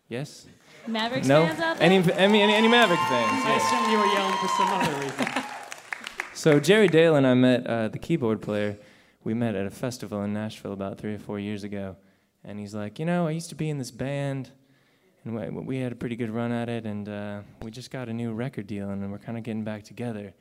[0.09, 0.47] Yes?
[0.85, 1.45] Mavericks no?
[1.45, 1.85] fans out there?
[1.85, 3.45] Any, any, any, any Maverick fans?
[3.45, 5.43] I assume you were yelling for some other reason.
[6.33, 8.77] So Jerry Dale and I met uh, the keyboard player.
[9.23, 11.95] We met at a festival in Nashville about three or four years ago,
[12.43, 14.49] and he's like, you know, I used to be in this band,
[15.25, 18.13] and we, had a pretty good run at it, and uh, we just got a
[18.13, 20.33] new record deal, and we're kind of getting back together.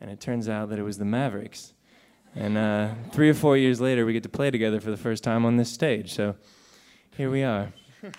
[0.00, 1.72] And it turns out that it was the Mavericks,
[2.34, 5.24] and uh, three or four years later, we get to play together for the first
[5.24, 6.14] time on this stage.
[6.14, 6.36] So
[7.16, 7.72] here we are.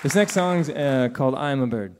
[0.00, 1.96] This next song's uh, called "I'm a Bird."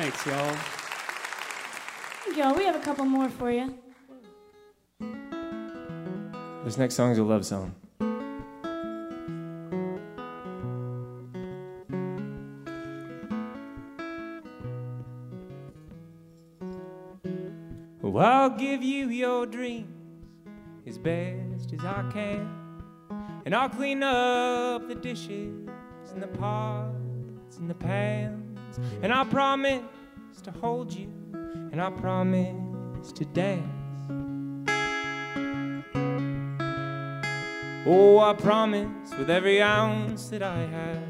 [0.00, 0.56] Thanks, y'all.
[2.24, 2.54] Thank y'all.
[2.54, 3.74] we have a couple more for you.
[6.64, 7.74] This next song is a love song.
[18.16, 19.86] I'll give you your dreams
[20.86, 22.48] as best as I can.
[23.44, 25.68] And I'll clean up the dishes
[26.14, 28.39] and the pots and the pans.
[29.02, 29.82] And I promise
[30.42, 31.08] to hold you.
[31.72, 33.66] And I promise to dance.
[37.86, 41.02] Oh, I promise with every ounce that I have.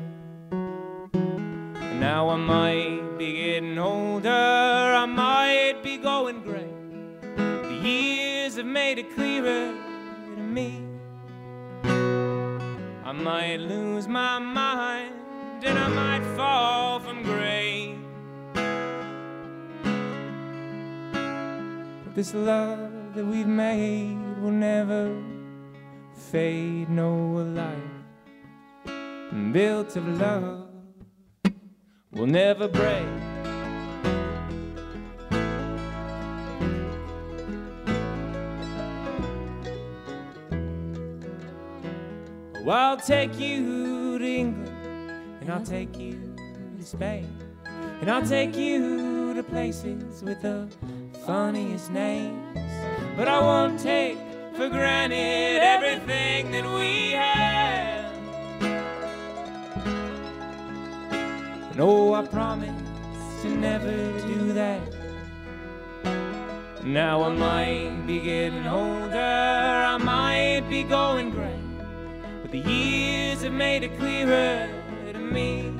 [0.52, 6.72] And now I might be getting older, I might be going gray.
[7.36, 9.74] The years have made it clearer
[10.36, 10.82] to me.
[13.04, 17.59] I might lose my mind and I might fall from grace.
[22.14, 25.14] This love that we've made will never
[26.14, 27.12] fade, no
[27.54, 28.00] life
[29.52, 30.68] built of love
[32.12, 33.06] will never break.
[42.62, 44.68] Oh, I'll take you to England,
[45.40, 46.36] and I'll take you
[46.78, 47.28] to Spain,
[48.00, 50.68] and I'll take you to places with the
[51.26, 52.58] funniest names.
[53.16, 54.18] But I won't take
[54.54, 58.10] for granted everything that we have.
[61.76, 62.82] No, I promise
[63.42, 63.90] to never
[64.22, 64.80] do that.
[66.84, 71.60] Now I might be getting older, I might be going gray.
[72.42, 74.68] But the years have made it clearer
[75.12, 75.72] to me.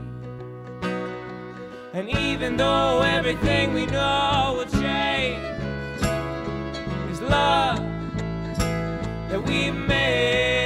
[1.93, 4.65] And even though everything we know
[7.31, 7.79] love
[9.29, 10.60] that we made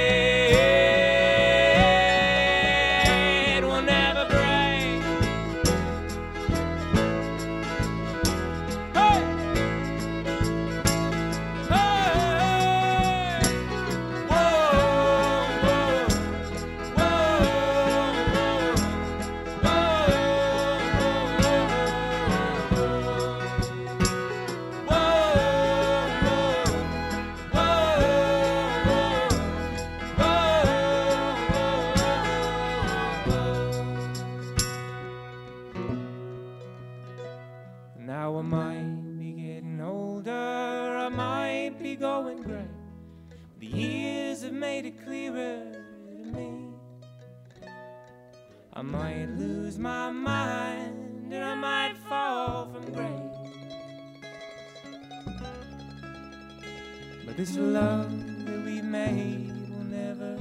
[57.45, 58.09] this love
[58.45, 60.35] that we made will never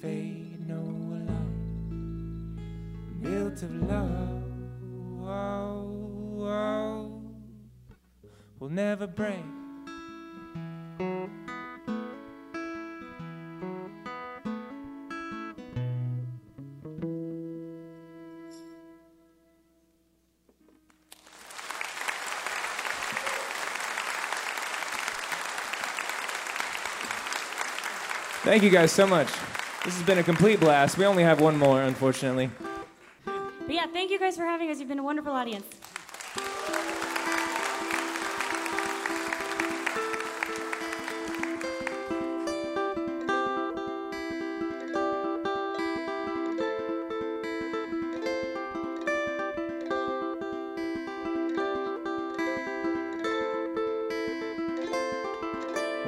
[0.00, 0.80] fade, no
[1.26, 1.48] life
[3.20, 4.44] built of love.
[5.24, 7.22] Oh, oh,
[8.60, 9.51] will never break.
[28.52, 29.28] Thank you guys so much.
[29.82, 30.98] This has been a complete blast.
[30.98, 32.50] We only have one more, unfortunately.
[33.24, 34.78] But yeah, thank you guys for having us.
[34.78, 35.64] You've been a wonderful audience.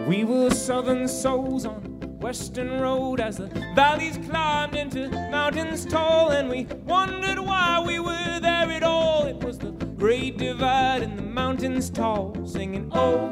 [0.06, 1.93] We were southern souls on
[2.24, 8.40] Western Road as the valleys climbed into mountains tall, and we wondered why we were
[8.40, 9.26] there at all.
[9.26, 13.30] It was the great divide in the mountains tall, singing, Oh,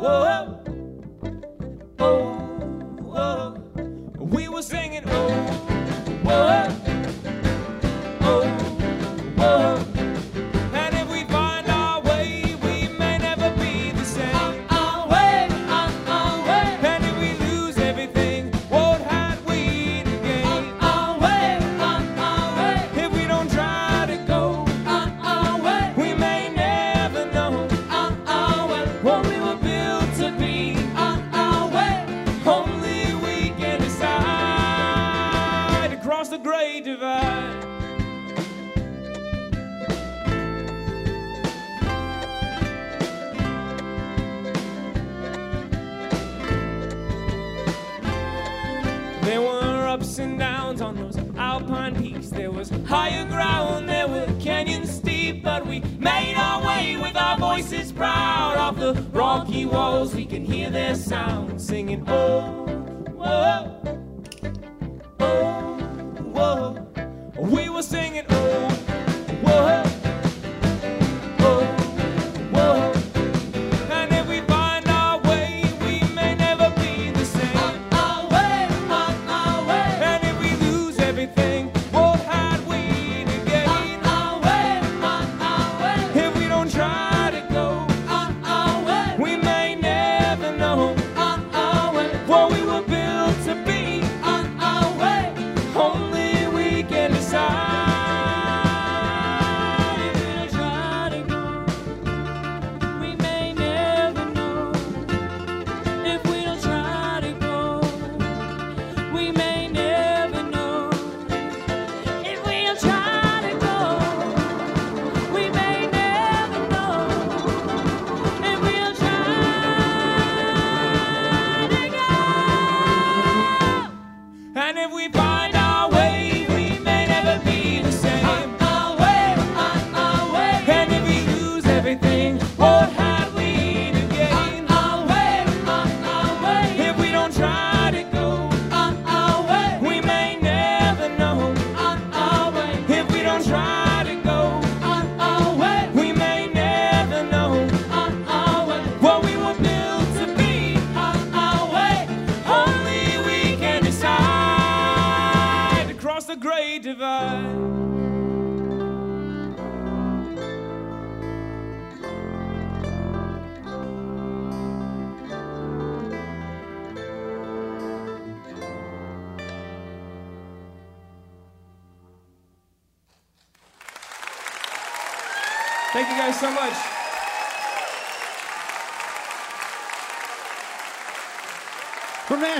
[0.00, 0.77] oh, oh,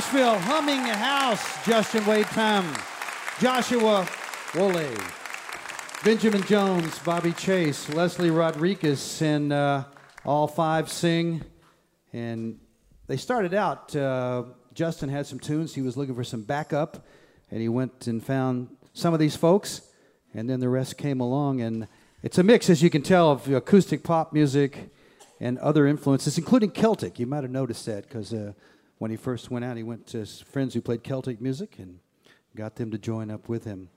[0.09, 2.65] Nashville, Humming House, Justin Wade Tam,
[3.41, 4.09] Joshua
[4.55, 4.97] Wole,
[6.03, 9.85] Benjamin Jones, Bobby Chase, Leslie Rodriguez, and uh,
[10.25, 11.45] all five sing.
[12.15, 12.59] And
[13.07, 15.75] they started out, uh, Justin had some tunes.
[15.75, 17.07] He was looking for some backup,
[17.51, 19.83] and he went and found some of these folks,
[20.33, 21.61] and then the rest came along.
[21.61, 21.87] And
[22.23, 24.89] it's a mix, as you can tell, of acoustic pop music
[25.39, 27.19] and other influences, including Celtic.
[27.19, 28.55] You might have noticed that because uh,
[28.99, 32.01] when he first went out, he went to his friends who played Celtic music and
[32.57, 33.89] got them to join up with him.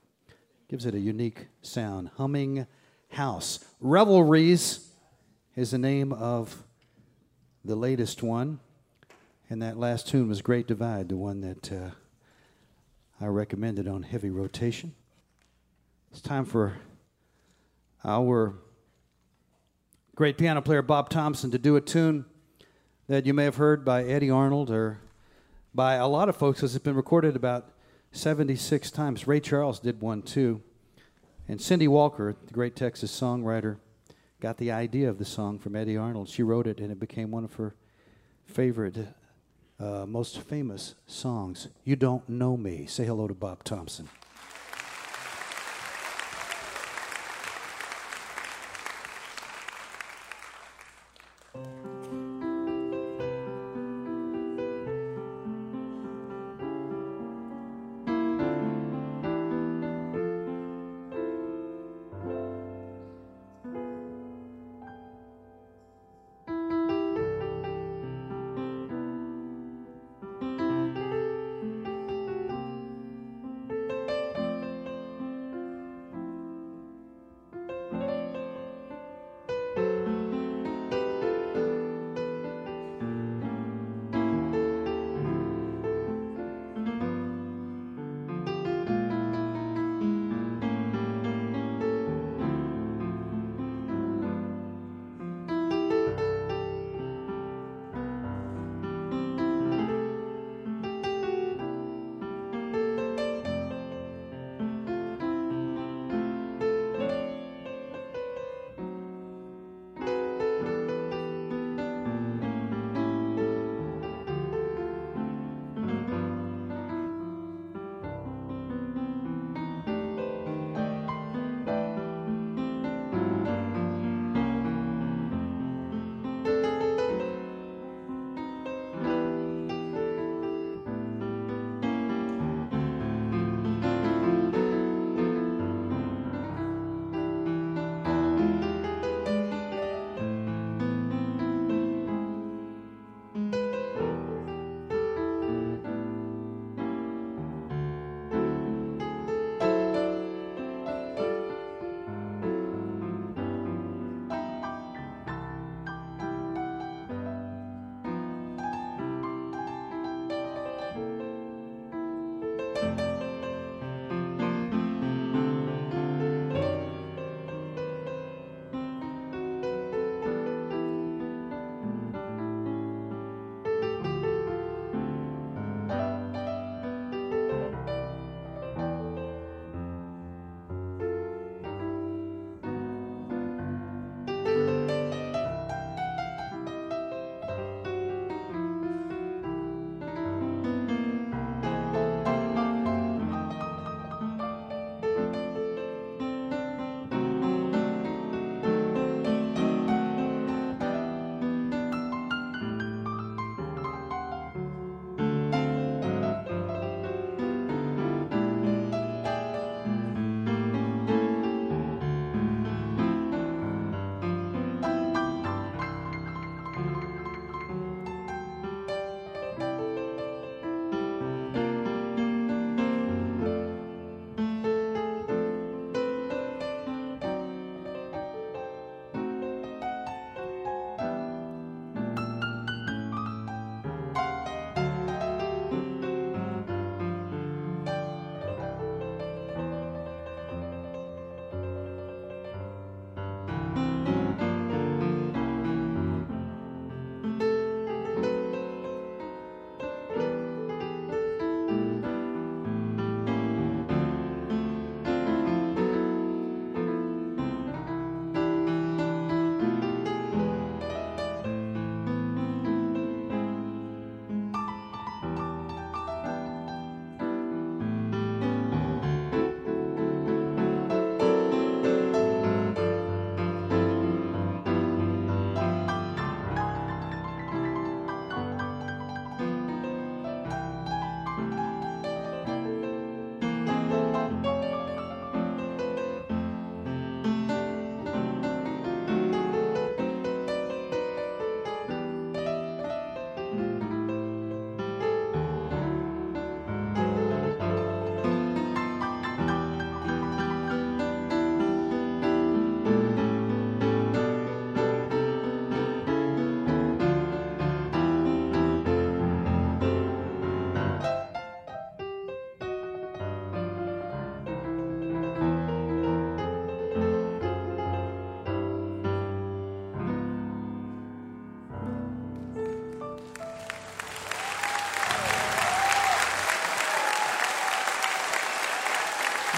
[0.68, 2.10] Gives it a unique sound.
[2.16, 2.66] Humming
[3.10, 3.58] House.
[3.80, 4.88] Revelries
[5.56, 6.64] is the name of
[7.64, 8.60] the latest one.
[9.50, 11.90] And that last tune was Great Divide, the one that uh,
[13.20, 14.94] I recommended on heavy rotation.
[16.10, 16.78] It's time for
[18.04, 18.54] our
[20.14, 22.24] great piano player Bob Thompson to do a tune
[23.12, 24.98] that you may have heard by Eddy Arnold or
[25.74, 26.62] by a lot of folks.
[26.62, 27.68] It's been recorded about
[28.12, 29.26] 76 times.
[29.26, 30.62] Ray Charles did one too.
[31.46, 33.76] And Cindy Walker, the great Texas songwriter,
[34.40, 36.30] got the idea of the song from Eddy Arnold.
[36.30, 37.74] She wrote it, and it became one of her
[38.46, 38.96] favorite,
[39.78, 41.68] uh, most famous songs.
[41.84, 42.86] You Don't Know Me.
[42.86, 44.08] Say hello to Bob Thompson.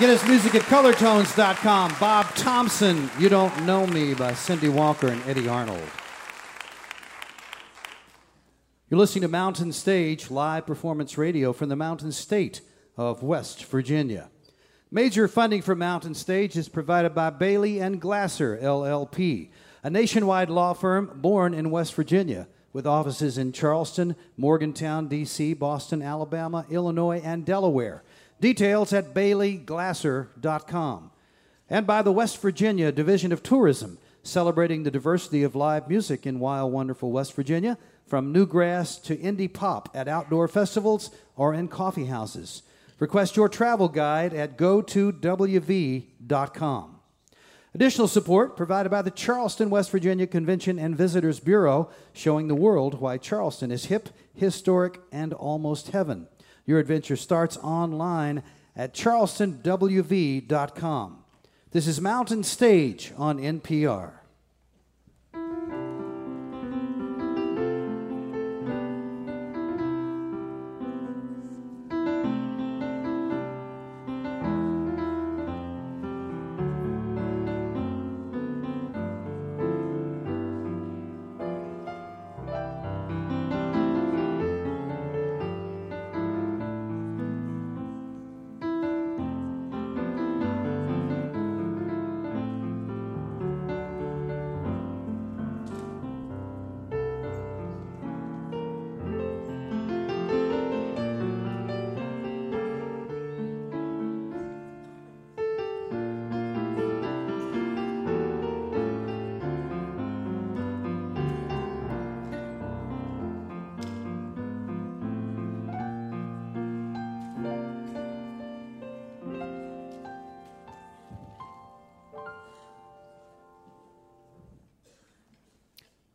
[0.05, 1.95] Get his music at colortones.com.
[1.99, 5.81] Bob Thompson, You Don't Know Me by Cindy Walker and Eddy Arnold.
[8.91, 12.61] You're listening to Mountain Stage live performance radio from the Mountain State
[12.99, 14.29] of West Virginia.
[14.91, 19.49] Major funding for Mountain Stage is provided by Bailey and Glasser LLP,
[19.83, 26.03] a nationwide law firm born in West Virginia with offices in Charleston, Morgantown, D.C., Boston,
[26.03, 28.03] Alabama, Illinois, and Delaware.
[28.41, 31.11] Details at baileyglasser.com.
[31.71, 36.41] And by the West Virginia Division of Tourism, celebrating the diversity of live music in
[36.41, 42.07] wild, wonderful West Virginia, from newgrass to indie pop at outdoor festivals or in coffee
[42.07, 42.63] houses.
[42.99, 45.21] Request your travel guide at go2wv.com.
[47.75, 53.01] Additional support provided by the Charleston, West Virginia Convention and Visitors Bureau, showing the world
[53.01, 56.29] why Charleston is hip, historic, and almost heaven.
[56.67, 58.43] Your adventure starts online
[58.77, 61.19] at charlestonwv.com.
[61.71, 64.13] This is Mountain Stage on NPR.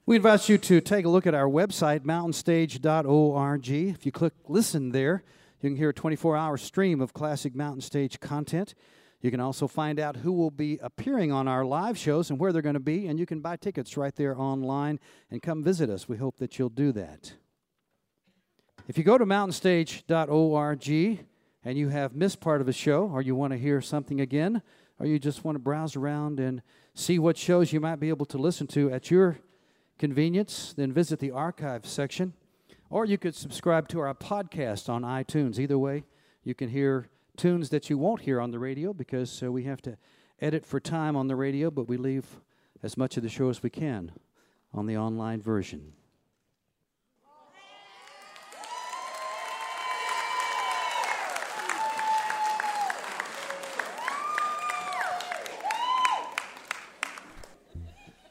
[0.09, 3.69] We invite you to take a look at our website, mountainstage.org.
[3.69, 5.23] If you click listen there,
[5.61, 8.73] you can hear a 24 hour stream of classic Mountain Stage content.
[9.21, 12.51] You can also find out who will be appearing on our live shows and where
[12.51, 14.99] they're going to be, and you can buy tickets right there online
[15.29, 16.09] and come visit us.
[16.09, 17.33] We hope that you'll do that.
[18.87, 20.89] If you go to mountainstage.org
[21.63, 24.63] and you have missed part of a show, or you want to hear something again,
[24.97, 26.63] or you just want to browse around and
[26.95, 29.37] see what shows you might be able to listen to at your
[29.99, 32.33] convenience, then visit the archive section.
[32.89, 35.59] Or you could subscribe to our podcast on iTunes.
[35.59, 36.05] Either way,
[36.43, 39.81] you can hear tunes that you won't hear on the radio because uh, we have
[39.83, 39.97] to
[40.41, 42.25] edit for time on the radio, but we leave
[42.81, 44.11] as much of the show as we can
[44.73, 45.93] on the online version.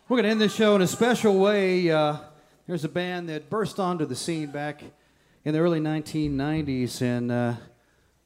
[0.09, 1.91] We're going to end this show in a special way.
[1.91, 2.17] Uh,
[2.67, 4.83] there's a band that burst onto the scene back
[5.45, 7.55] in the early 1990s, and uh,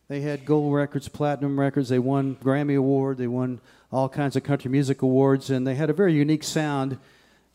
[0.07, 1.89] they had gold records, platinum records.
[1.89, 3.19] They won Grammy Award.
[3.19, 3.61] They won
[3.91, 6.99] all kinds of country music awards, and they had a very unique sound.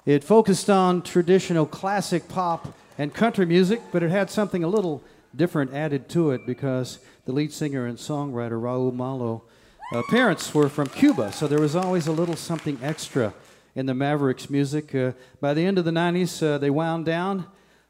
[0.06, 5.02] It focused on traditional classic pop and country music, but it had something a little
[5.34, 9.44] different added to it because the lead singer and songwriter Raul Malo
[9.94, 13.34] uh, parents were from Cuba, so there was always a little something extra
[13.78, 14.96] in the Mavericks music.
[14.96, 17.46] Uh, by the end of the 90s, uh, they wound down.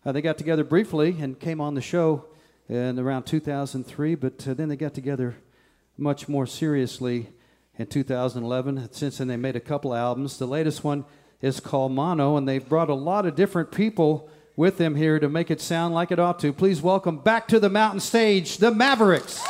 [0.05, 2.25] Uh, they got together briefly and came on the show
[2.67, 5.37] in around 2003, but uh, then they got together
[5.97, 7.29] much more seriously
[7.77, 8.89] in 2011.
[8.91, 10.37] Since then, they made a couple albums.
[10.37, 11.05] The latest one
[11.39, 15.29] is called Mono, and they've brought a lot of different people with them here to
[15.29, 16.51] make it sound like it ought to.
[16.51, 19.41] Please welcome back to the mountain stage the Mavericks.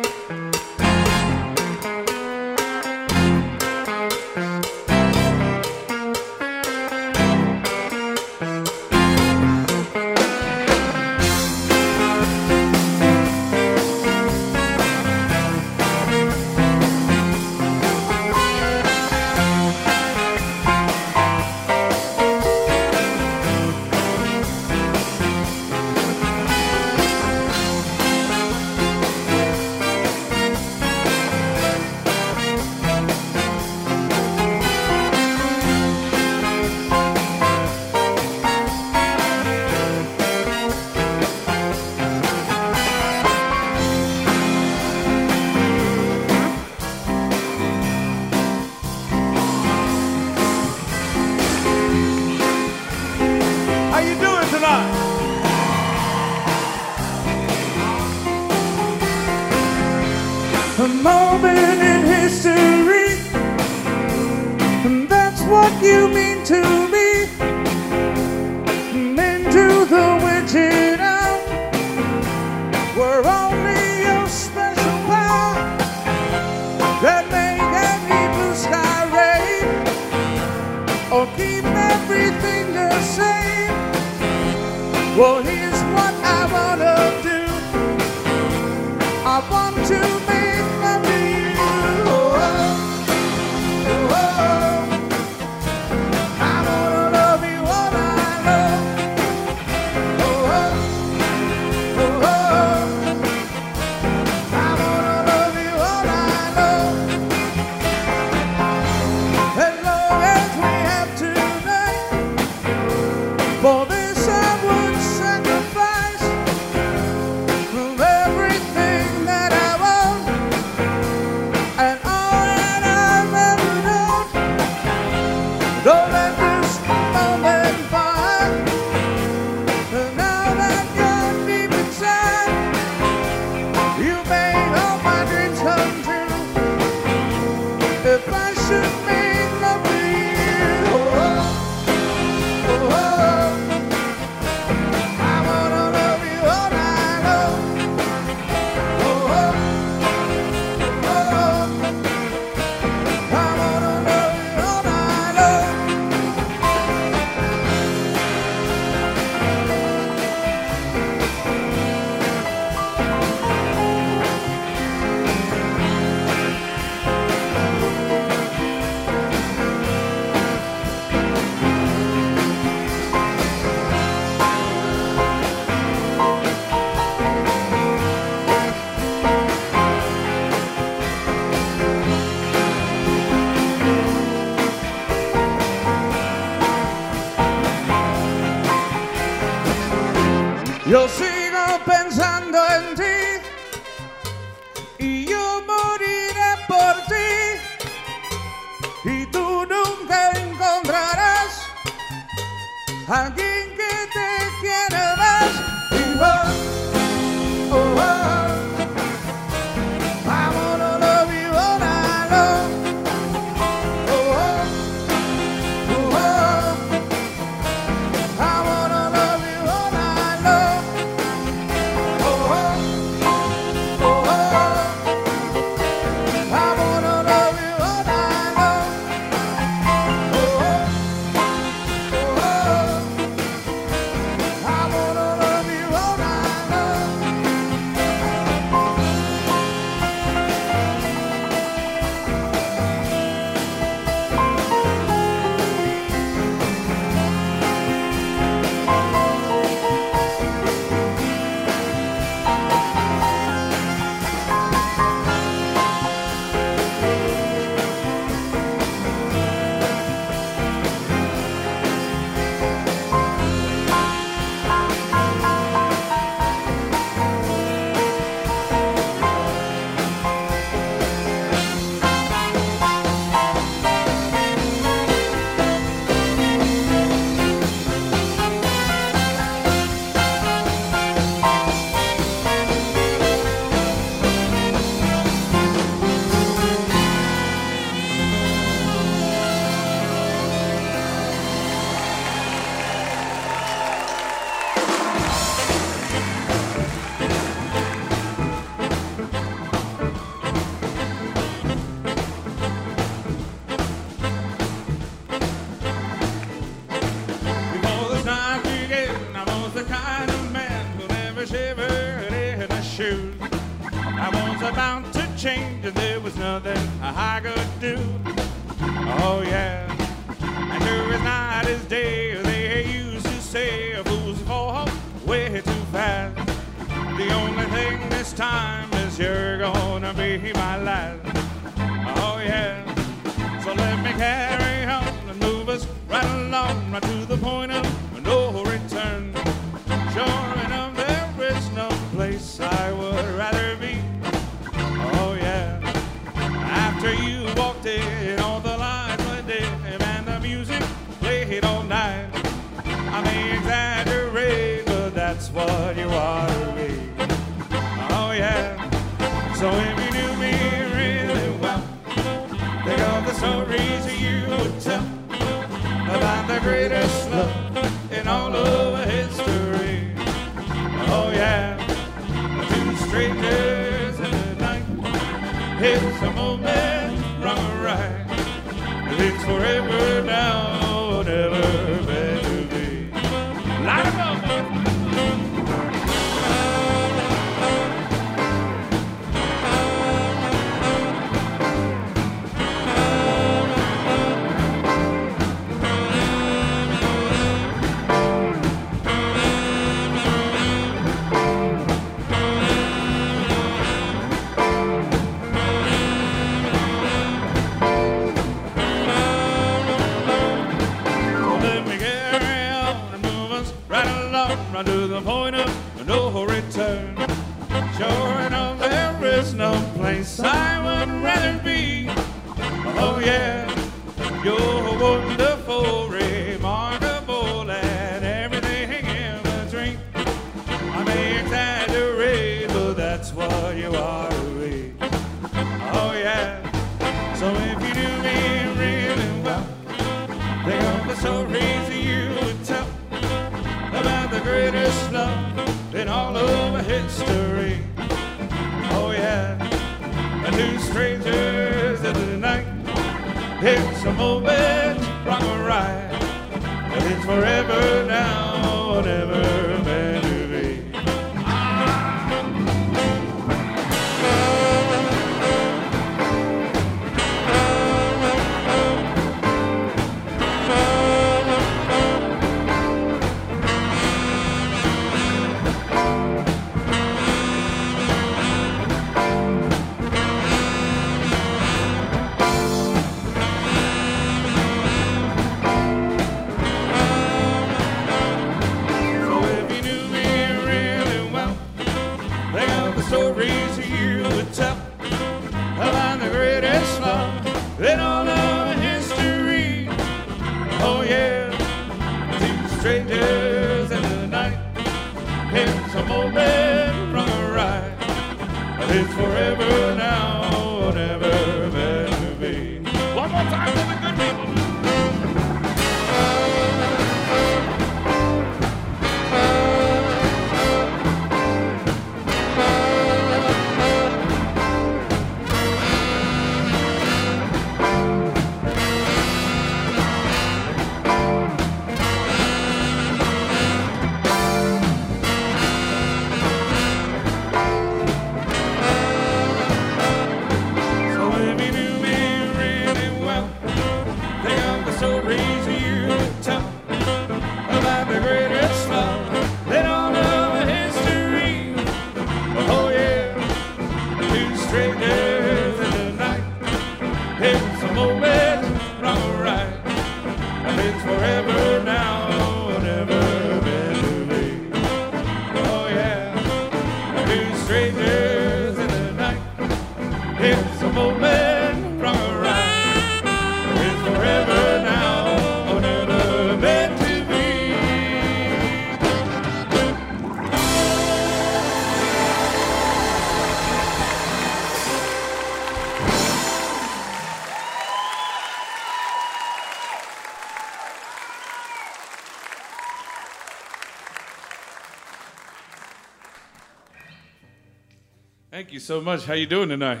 [598.76, 599.24] you so much.
[599.24, 600.00] How you doing tonight?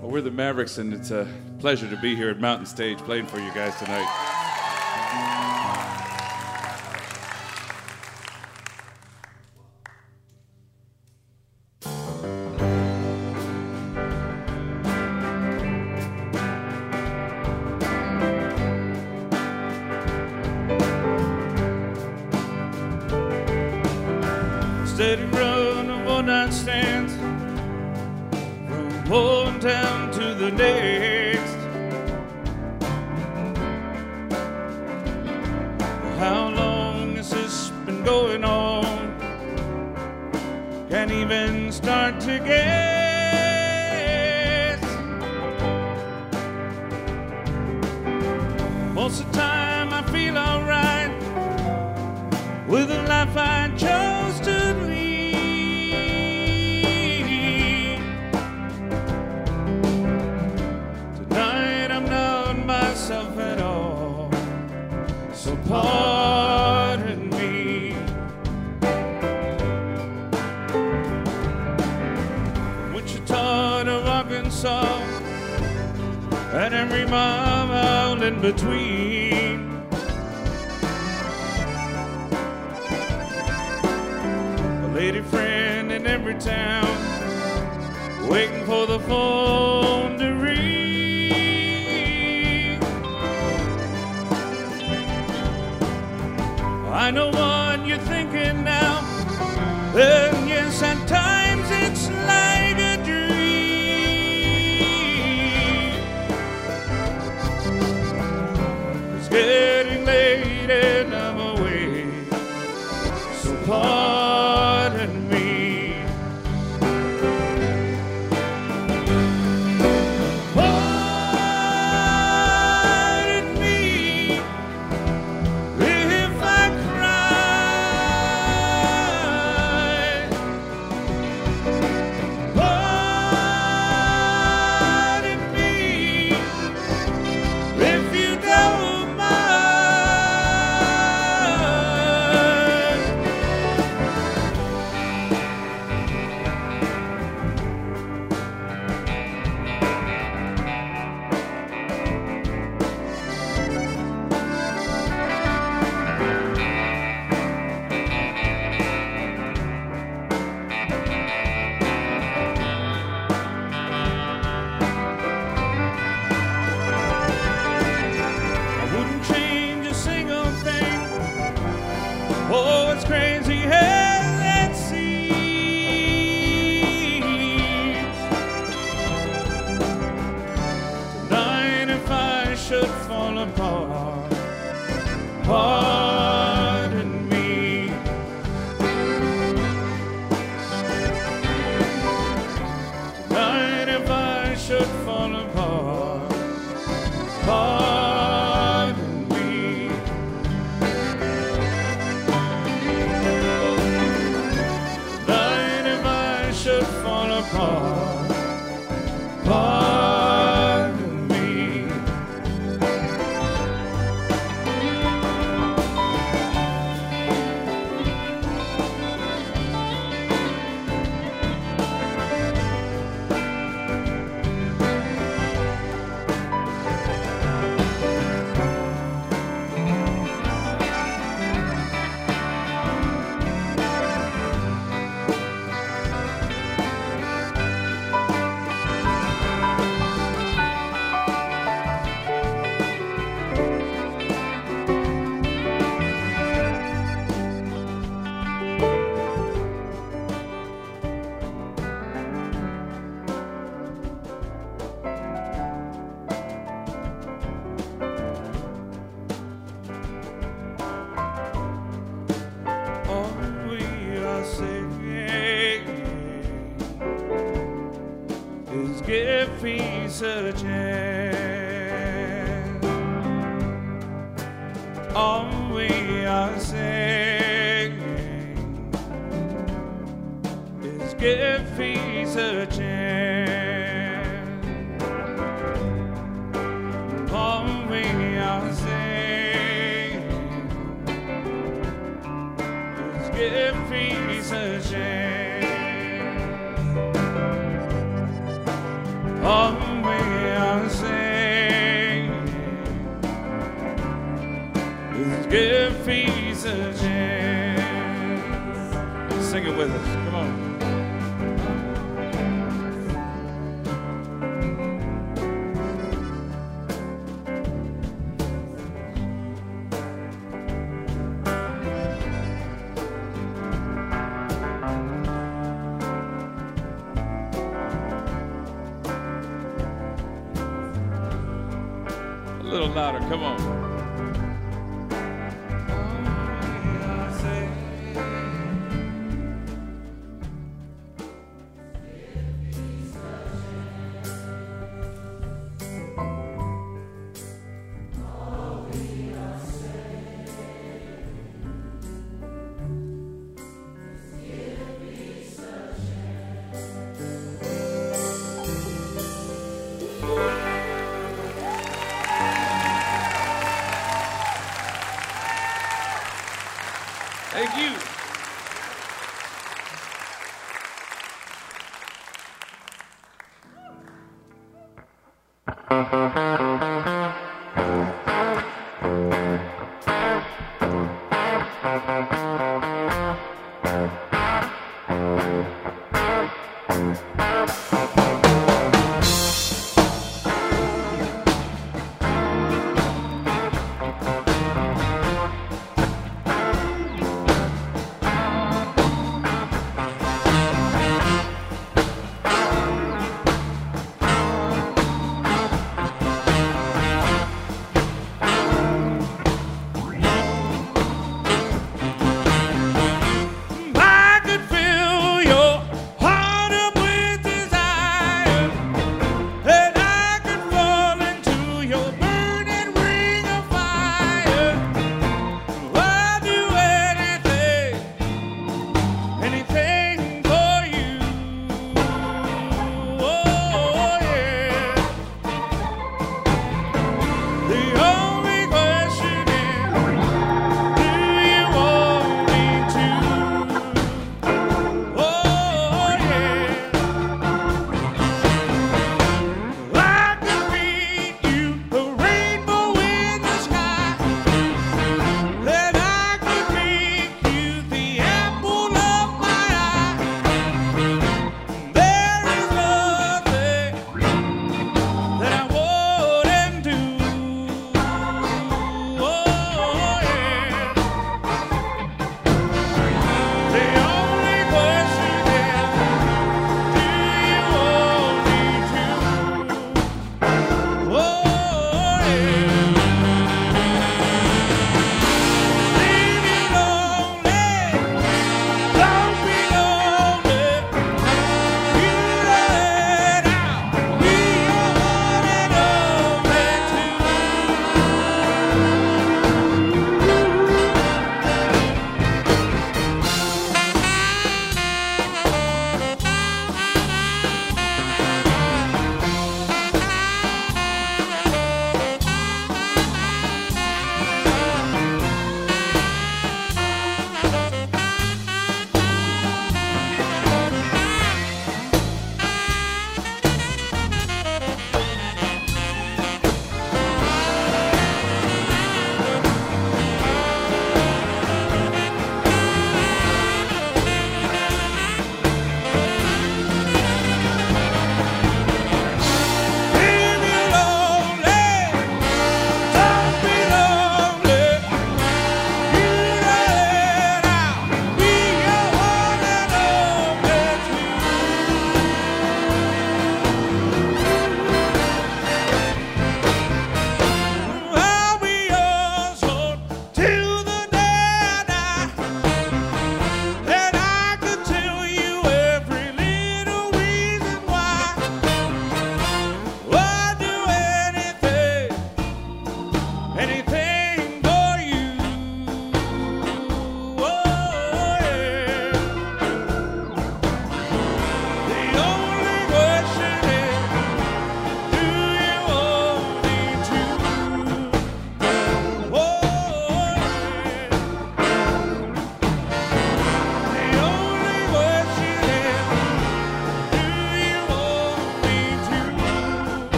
[0.00, 1.28] Well, we're the Mavericks, and it's a
[1.58, 4.25] pleasure to be here at Mountain Stage playing for you guys tonight.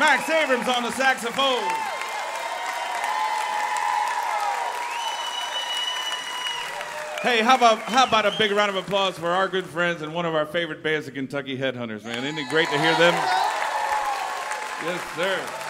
[0.00, 1.60] Max Abrams on the saxophone.
[7.20, 10.14] Hey, how about, how about a big round of applause for our good friends and
[10.14, 12.24] one of our favorite bands, the Kentucky Headhunters, man?
[12.24, 13.12] Isn't it great to hear them?
[14.82, 15.69] Yes, sir.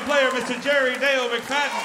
[0.00, 0.60] Player, Mr.
[0.60, 1.83] Jerry Dale McFadden.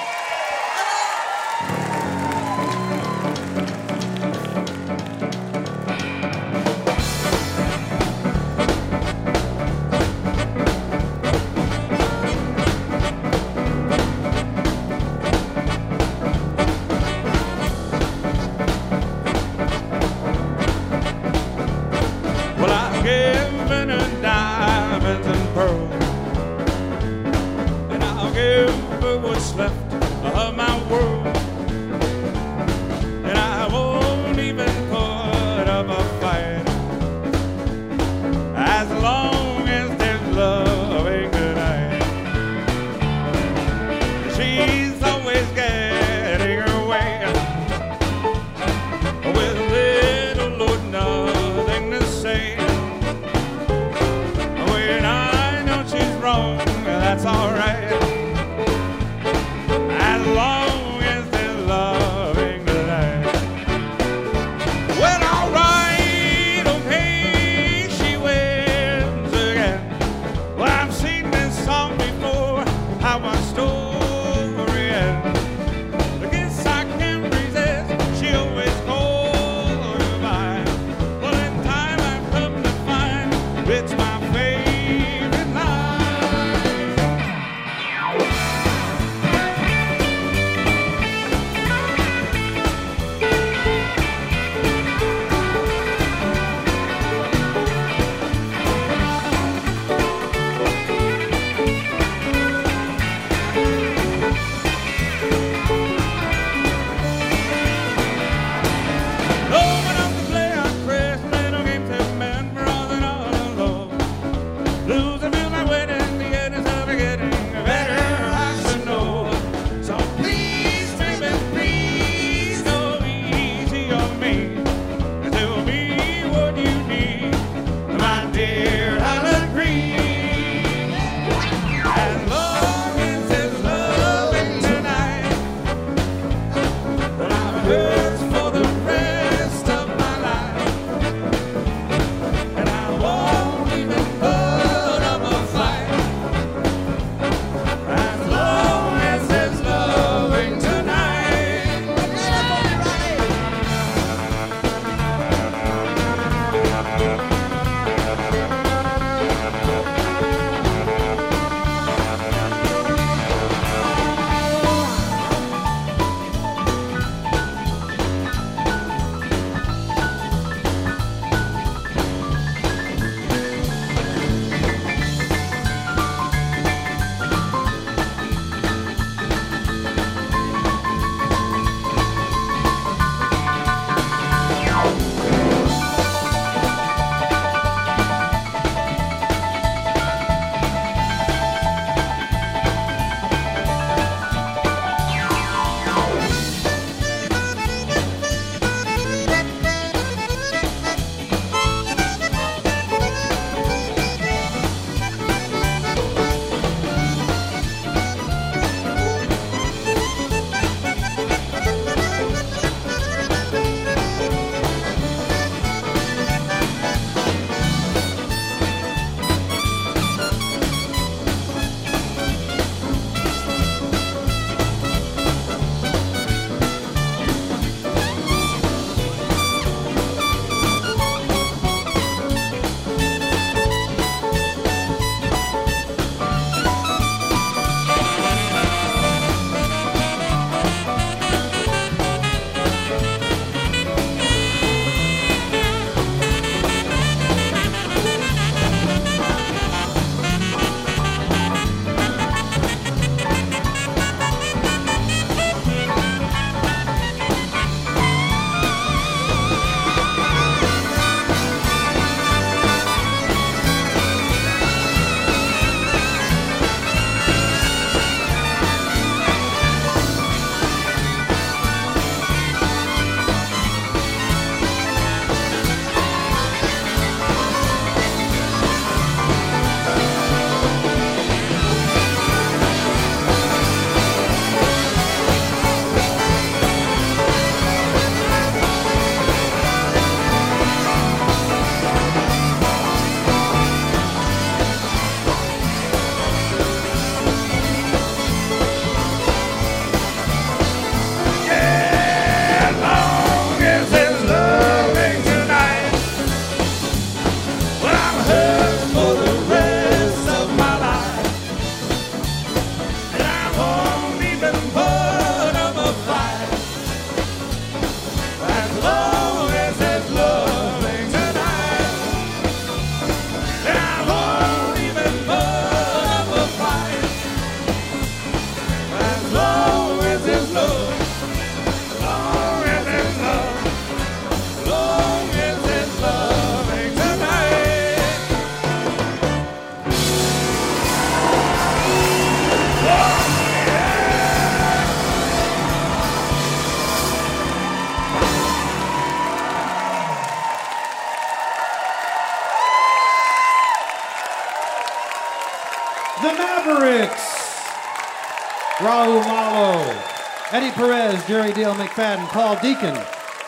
[360.51, 362.97] Eddie Perez, Jerry Dale McFadden, Paul Deakin,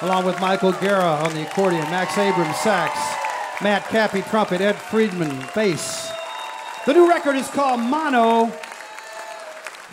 [0.01, 2.95] along with Michael Guerra on the accordion, Max Abrams sax,
[3.63, 6.11] Matt Cappy trumpet, Ed Friedman bass.
[6.85, 8.51] The new record is called Mono,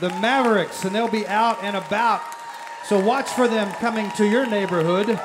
[0.01, 2.21] The Mavericks, and they'll be out and about.
[2.85, 5.19] So watch for them coming to your neighborhood,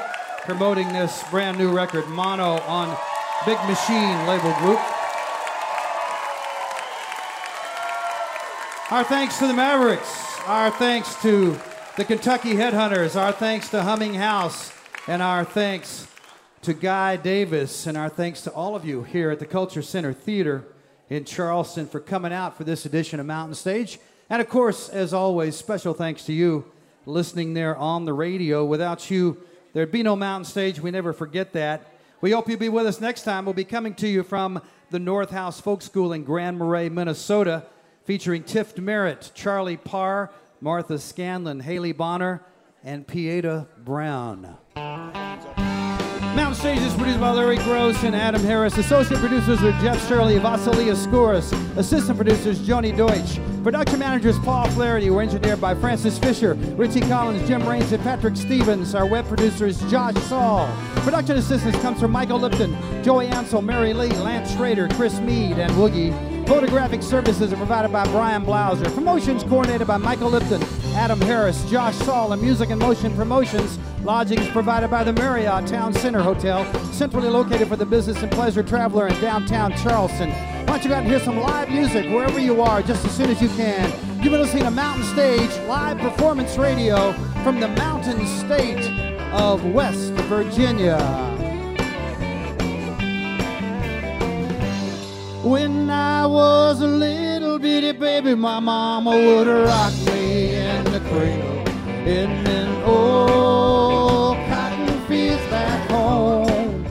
[0.44, 2.98] promoting this brand new record, Mono, on
[3.46, 4.80] Big Machine label group.
[8.90, 10.40] Our thanks to the Mavericks.
[10.46, 11.60] Our thanks to
[11.96, 13.16] the Kentucky Headhunters.
[13.16, 14.72] Our thanks to Humming House.
[15.06, 16.08] And our thanks
[16.64, 17.86] to Guy Davis.
[17.86, 20.66] And our thanks to all of you here at the Culture Center Theater
[21.12, 24.00] in Charleston for coming out for this edition of Mountain Stage.
[24.28, 26.66] And of course, as always, special thanks to you
[27.06, 28.66] listening there on the radio.
[28.66, 29.44] Without you,
[29.74, 30.80] there'd be no Mountain Stage.
[30.80, 31.94] We never forget that.
[32.22, 33.46] We hope you'll be with us next time.
[33.46, 37.68] We'll be coming to you from the North House Folk School in Grand Marais, Minnesota,
[38.06, 40.32] featuring Tift Merritt, Charlie Parr,
[40.64, 42.42] Martha Scanlan, Haley Bonar,
[42.86, 44.56] and Pieta Brown.
[44.78, 48.78] Mountain Stage is produced by Larry Groce and Adam Harris.
[48.78, 51.52] Associate producers are Jeff Shirley, Vasilia Skouras.
[51.76, 53.42] Assistant producers Joni Deutsch.
[53.62, 55.10] Production managers Paul Flaherty.
[55.10, 58.96] We're engineered by Francis Fisher, Richie Collins, Jim Raines, and Patrick Stevens.
[58.96, 60.74] Our web producer is Josh Saul.
[60.96, 62.74] Production assistance comes from Michael Lipton,
[63.04, 66.33] Joey Ansel, Mary Lee, Lance Schrader, Chris Mead, and Woogie.
[66.46, 68.94] Photographic services are provided by Brian Blauser.
[68.94, 70.62] Promotions coordinated by Michael Lipton,
[70.94, 73.80] Adam Harris, Josh Saul, and Music and Motion Promotions.
[74.04, 78.32] Lodging is provided by the Marriott Town Center Hotel, centrally located for the business and
[78.32, 80.32] pleasure traveler in downtown Charleston.
[80.32, 83.16] Why don't you go out and hear some live music wherever you are just as
[83.16, 83.90] soon as you can.
[84.22, 87.14] You've been listening to Mountain Stage Live Performance Radio
[87.44, 88.86] from the Mountain State
[89.32, 91.43] of West Virginia.
[95.44, 101.68] When I was a little bitty baby, my mama would rock me in the cradle
[102.08, 106.86] in an old cotton fields back home.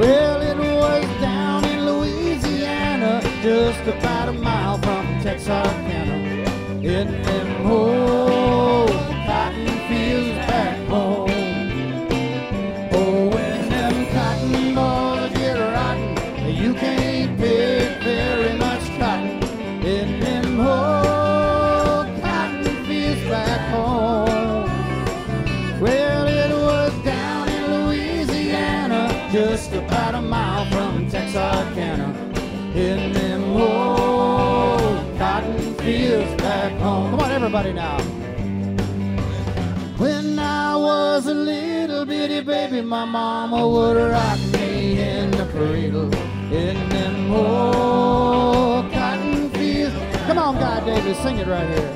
[0.00, 6.44] Well, it was down in Louisiana, just about a mile from Texarkana,
[6.82, 8.07] in them old
[42.28, 46.14] bitty baby, my mama would rock me in the cradle
[46.52, 49.96] in them old cotton fields.
[50.26, 51.92] Come on, Guy Davis, sing it right here.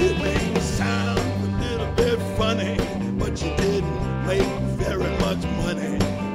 [0.00, 2.76] You may sound a little bit funny,
[3.18, 4.50] but you didn't make
[4.84, 5.94] very much money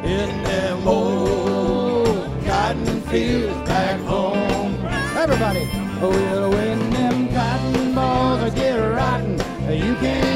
[0.10, 4.74] in them old cotton fields back home.
[5.18, 5.70] Everybody.
[6.02, 9.34] Oh, well, when them cotton balls are get rotten,
[9.70, 10.35] you can't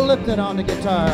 [0.00, 1.08] Michael Lipton on the guitar.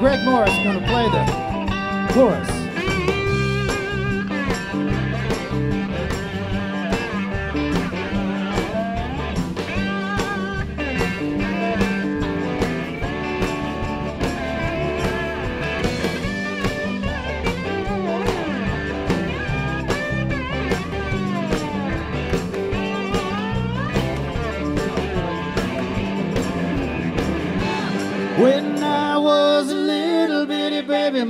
[0.00, 2.55] Greg Morris is going to play the chorus.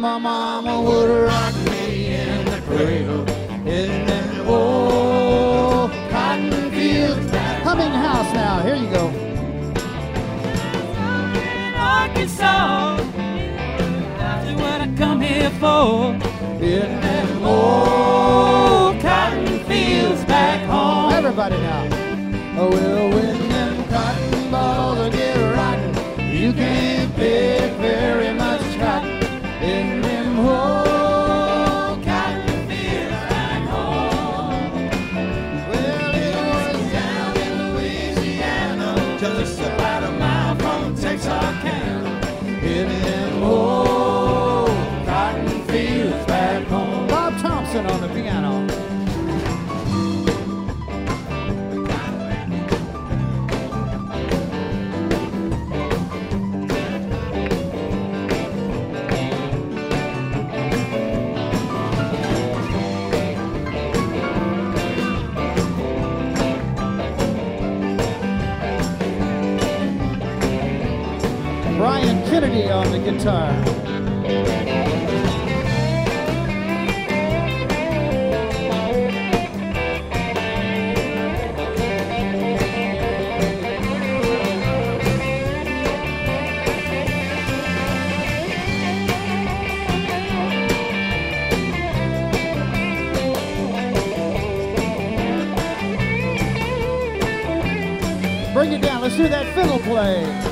[0.07, 3.29] my mama would rock me in the cradle
[3.67, 7.29] in the old cotton fields.
[7.67, 8.63] Humming house now.
[8.63, 9.05] Here you go.
[11.77, 12.99] Arkansas,
[14.19, 16.15] that's what I come here for.
[16.63, 21.13] In the old cotton fields back home.
[21.15, 21.83] Everybody now.
[22.59, 23.16] Oh, well,
[73.07, 73.53] guitar.
[98.53, 99.03] Bring it down.
[99.03, 100.46] Let's do that fiddle play.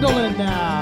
[0.00, 0.79] Gwendolyn now.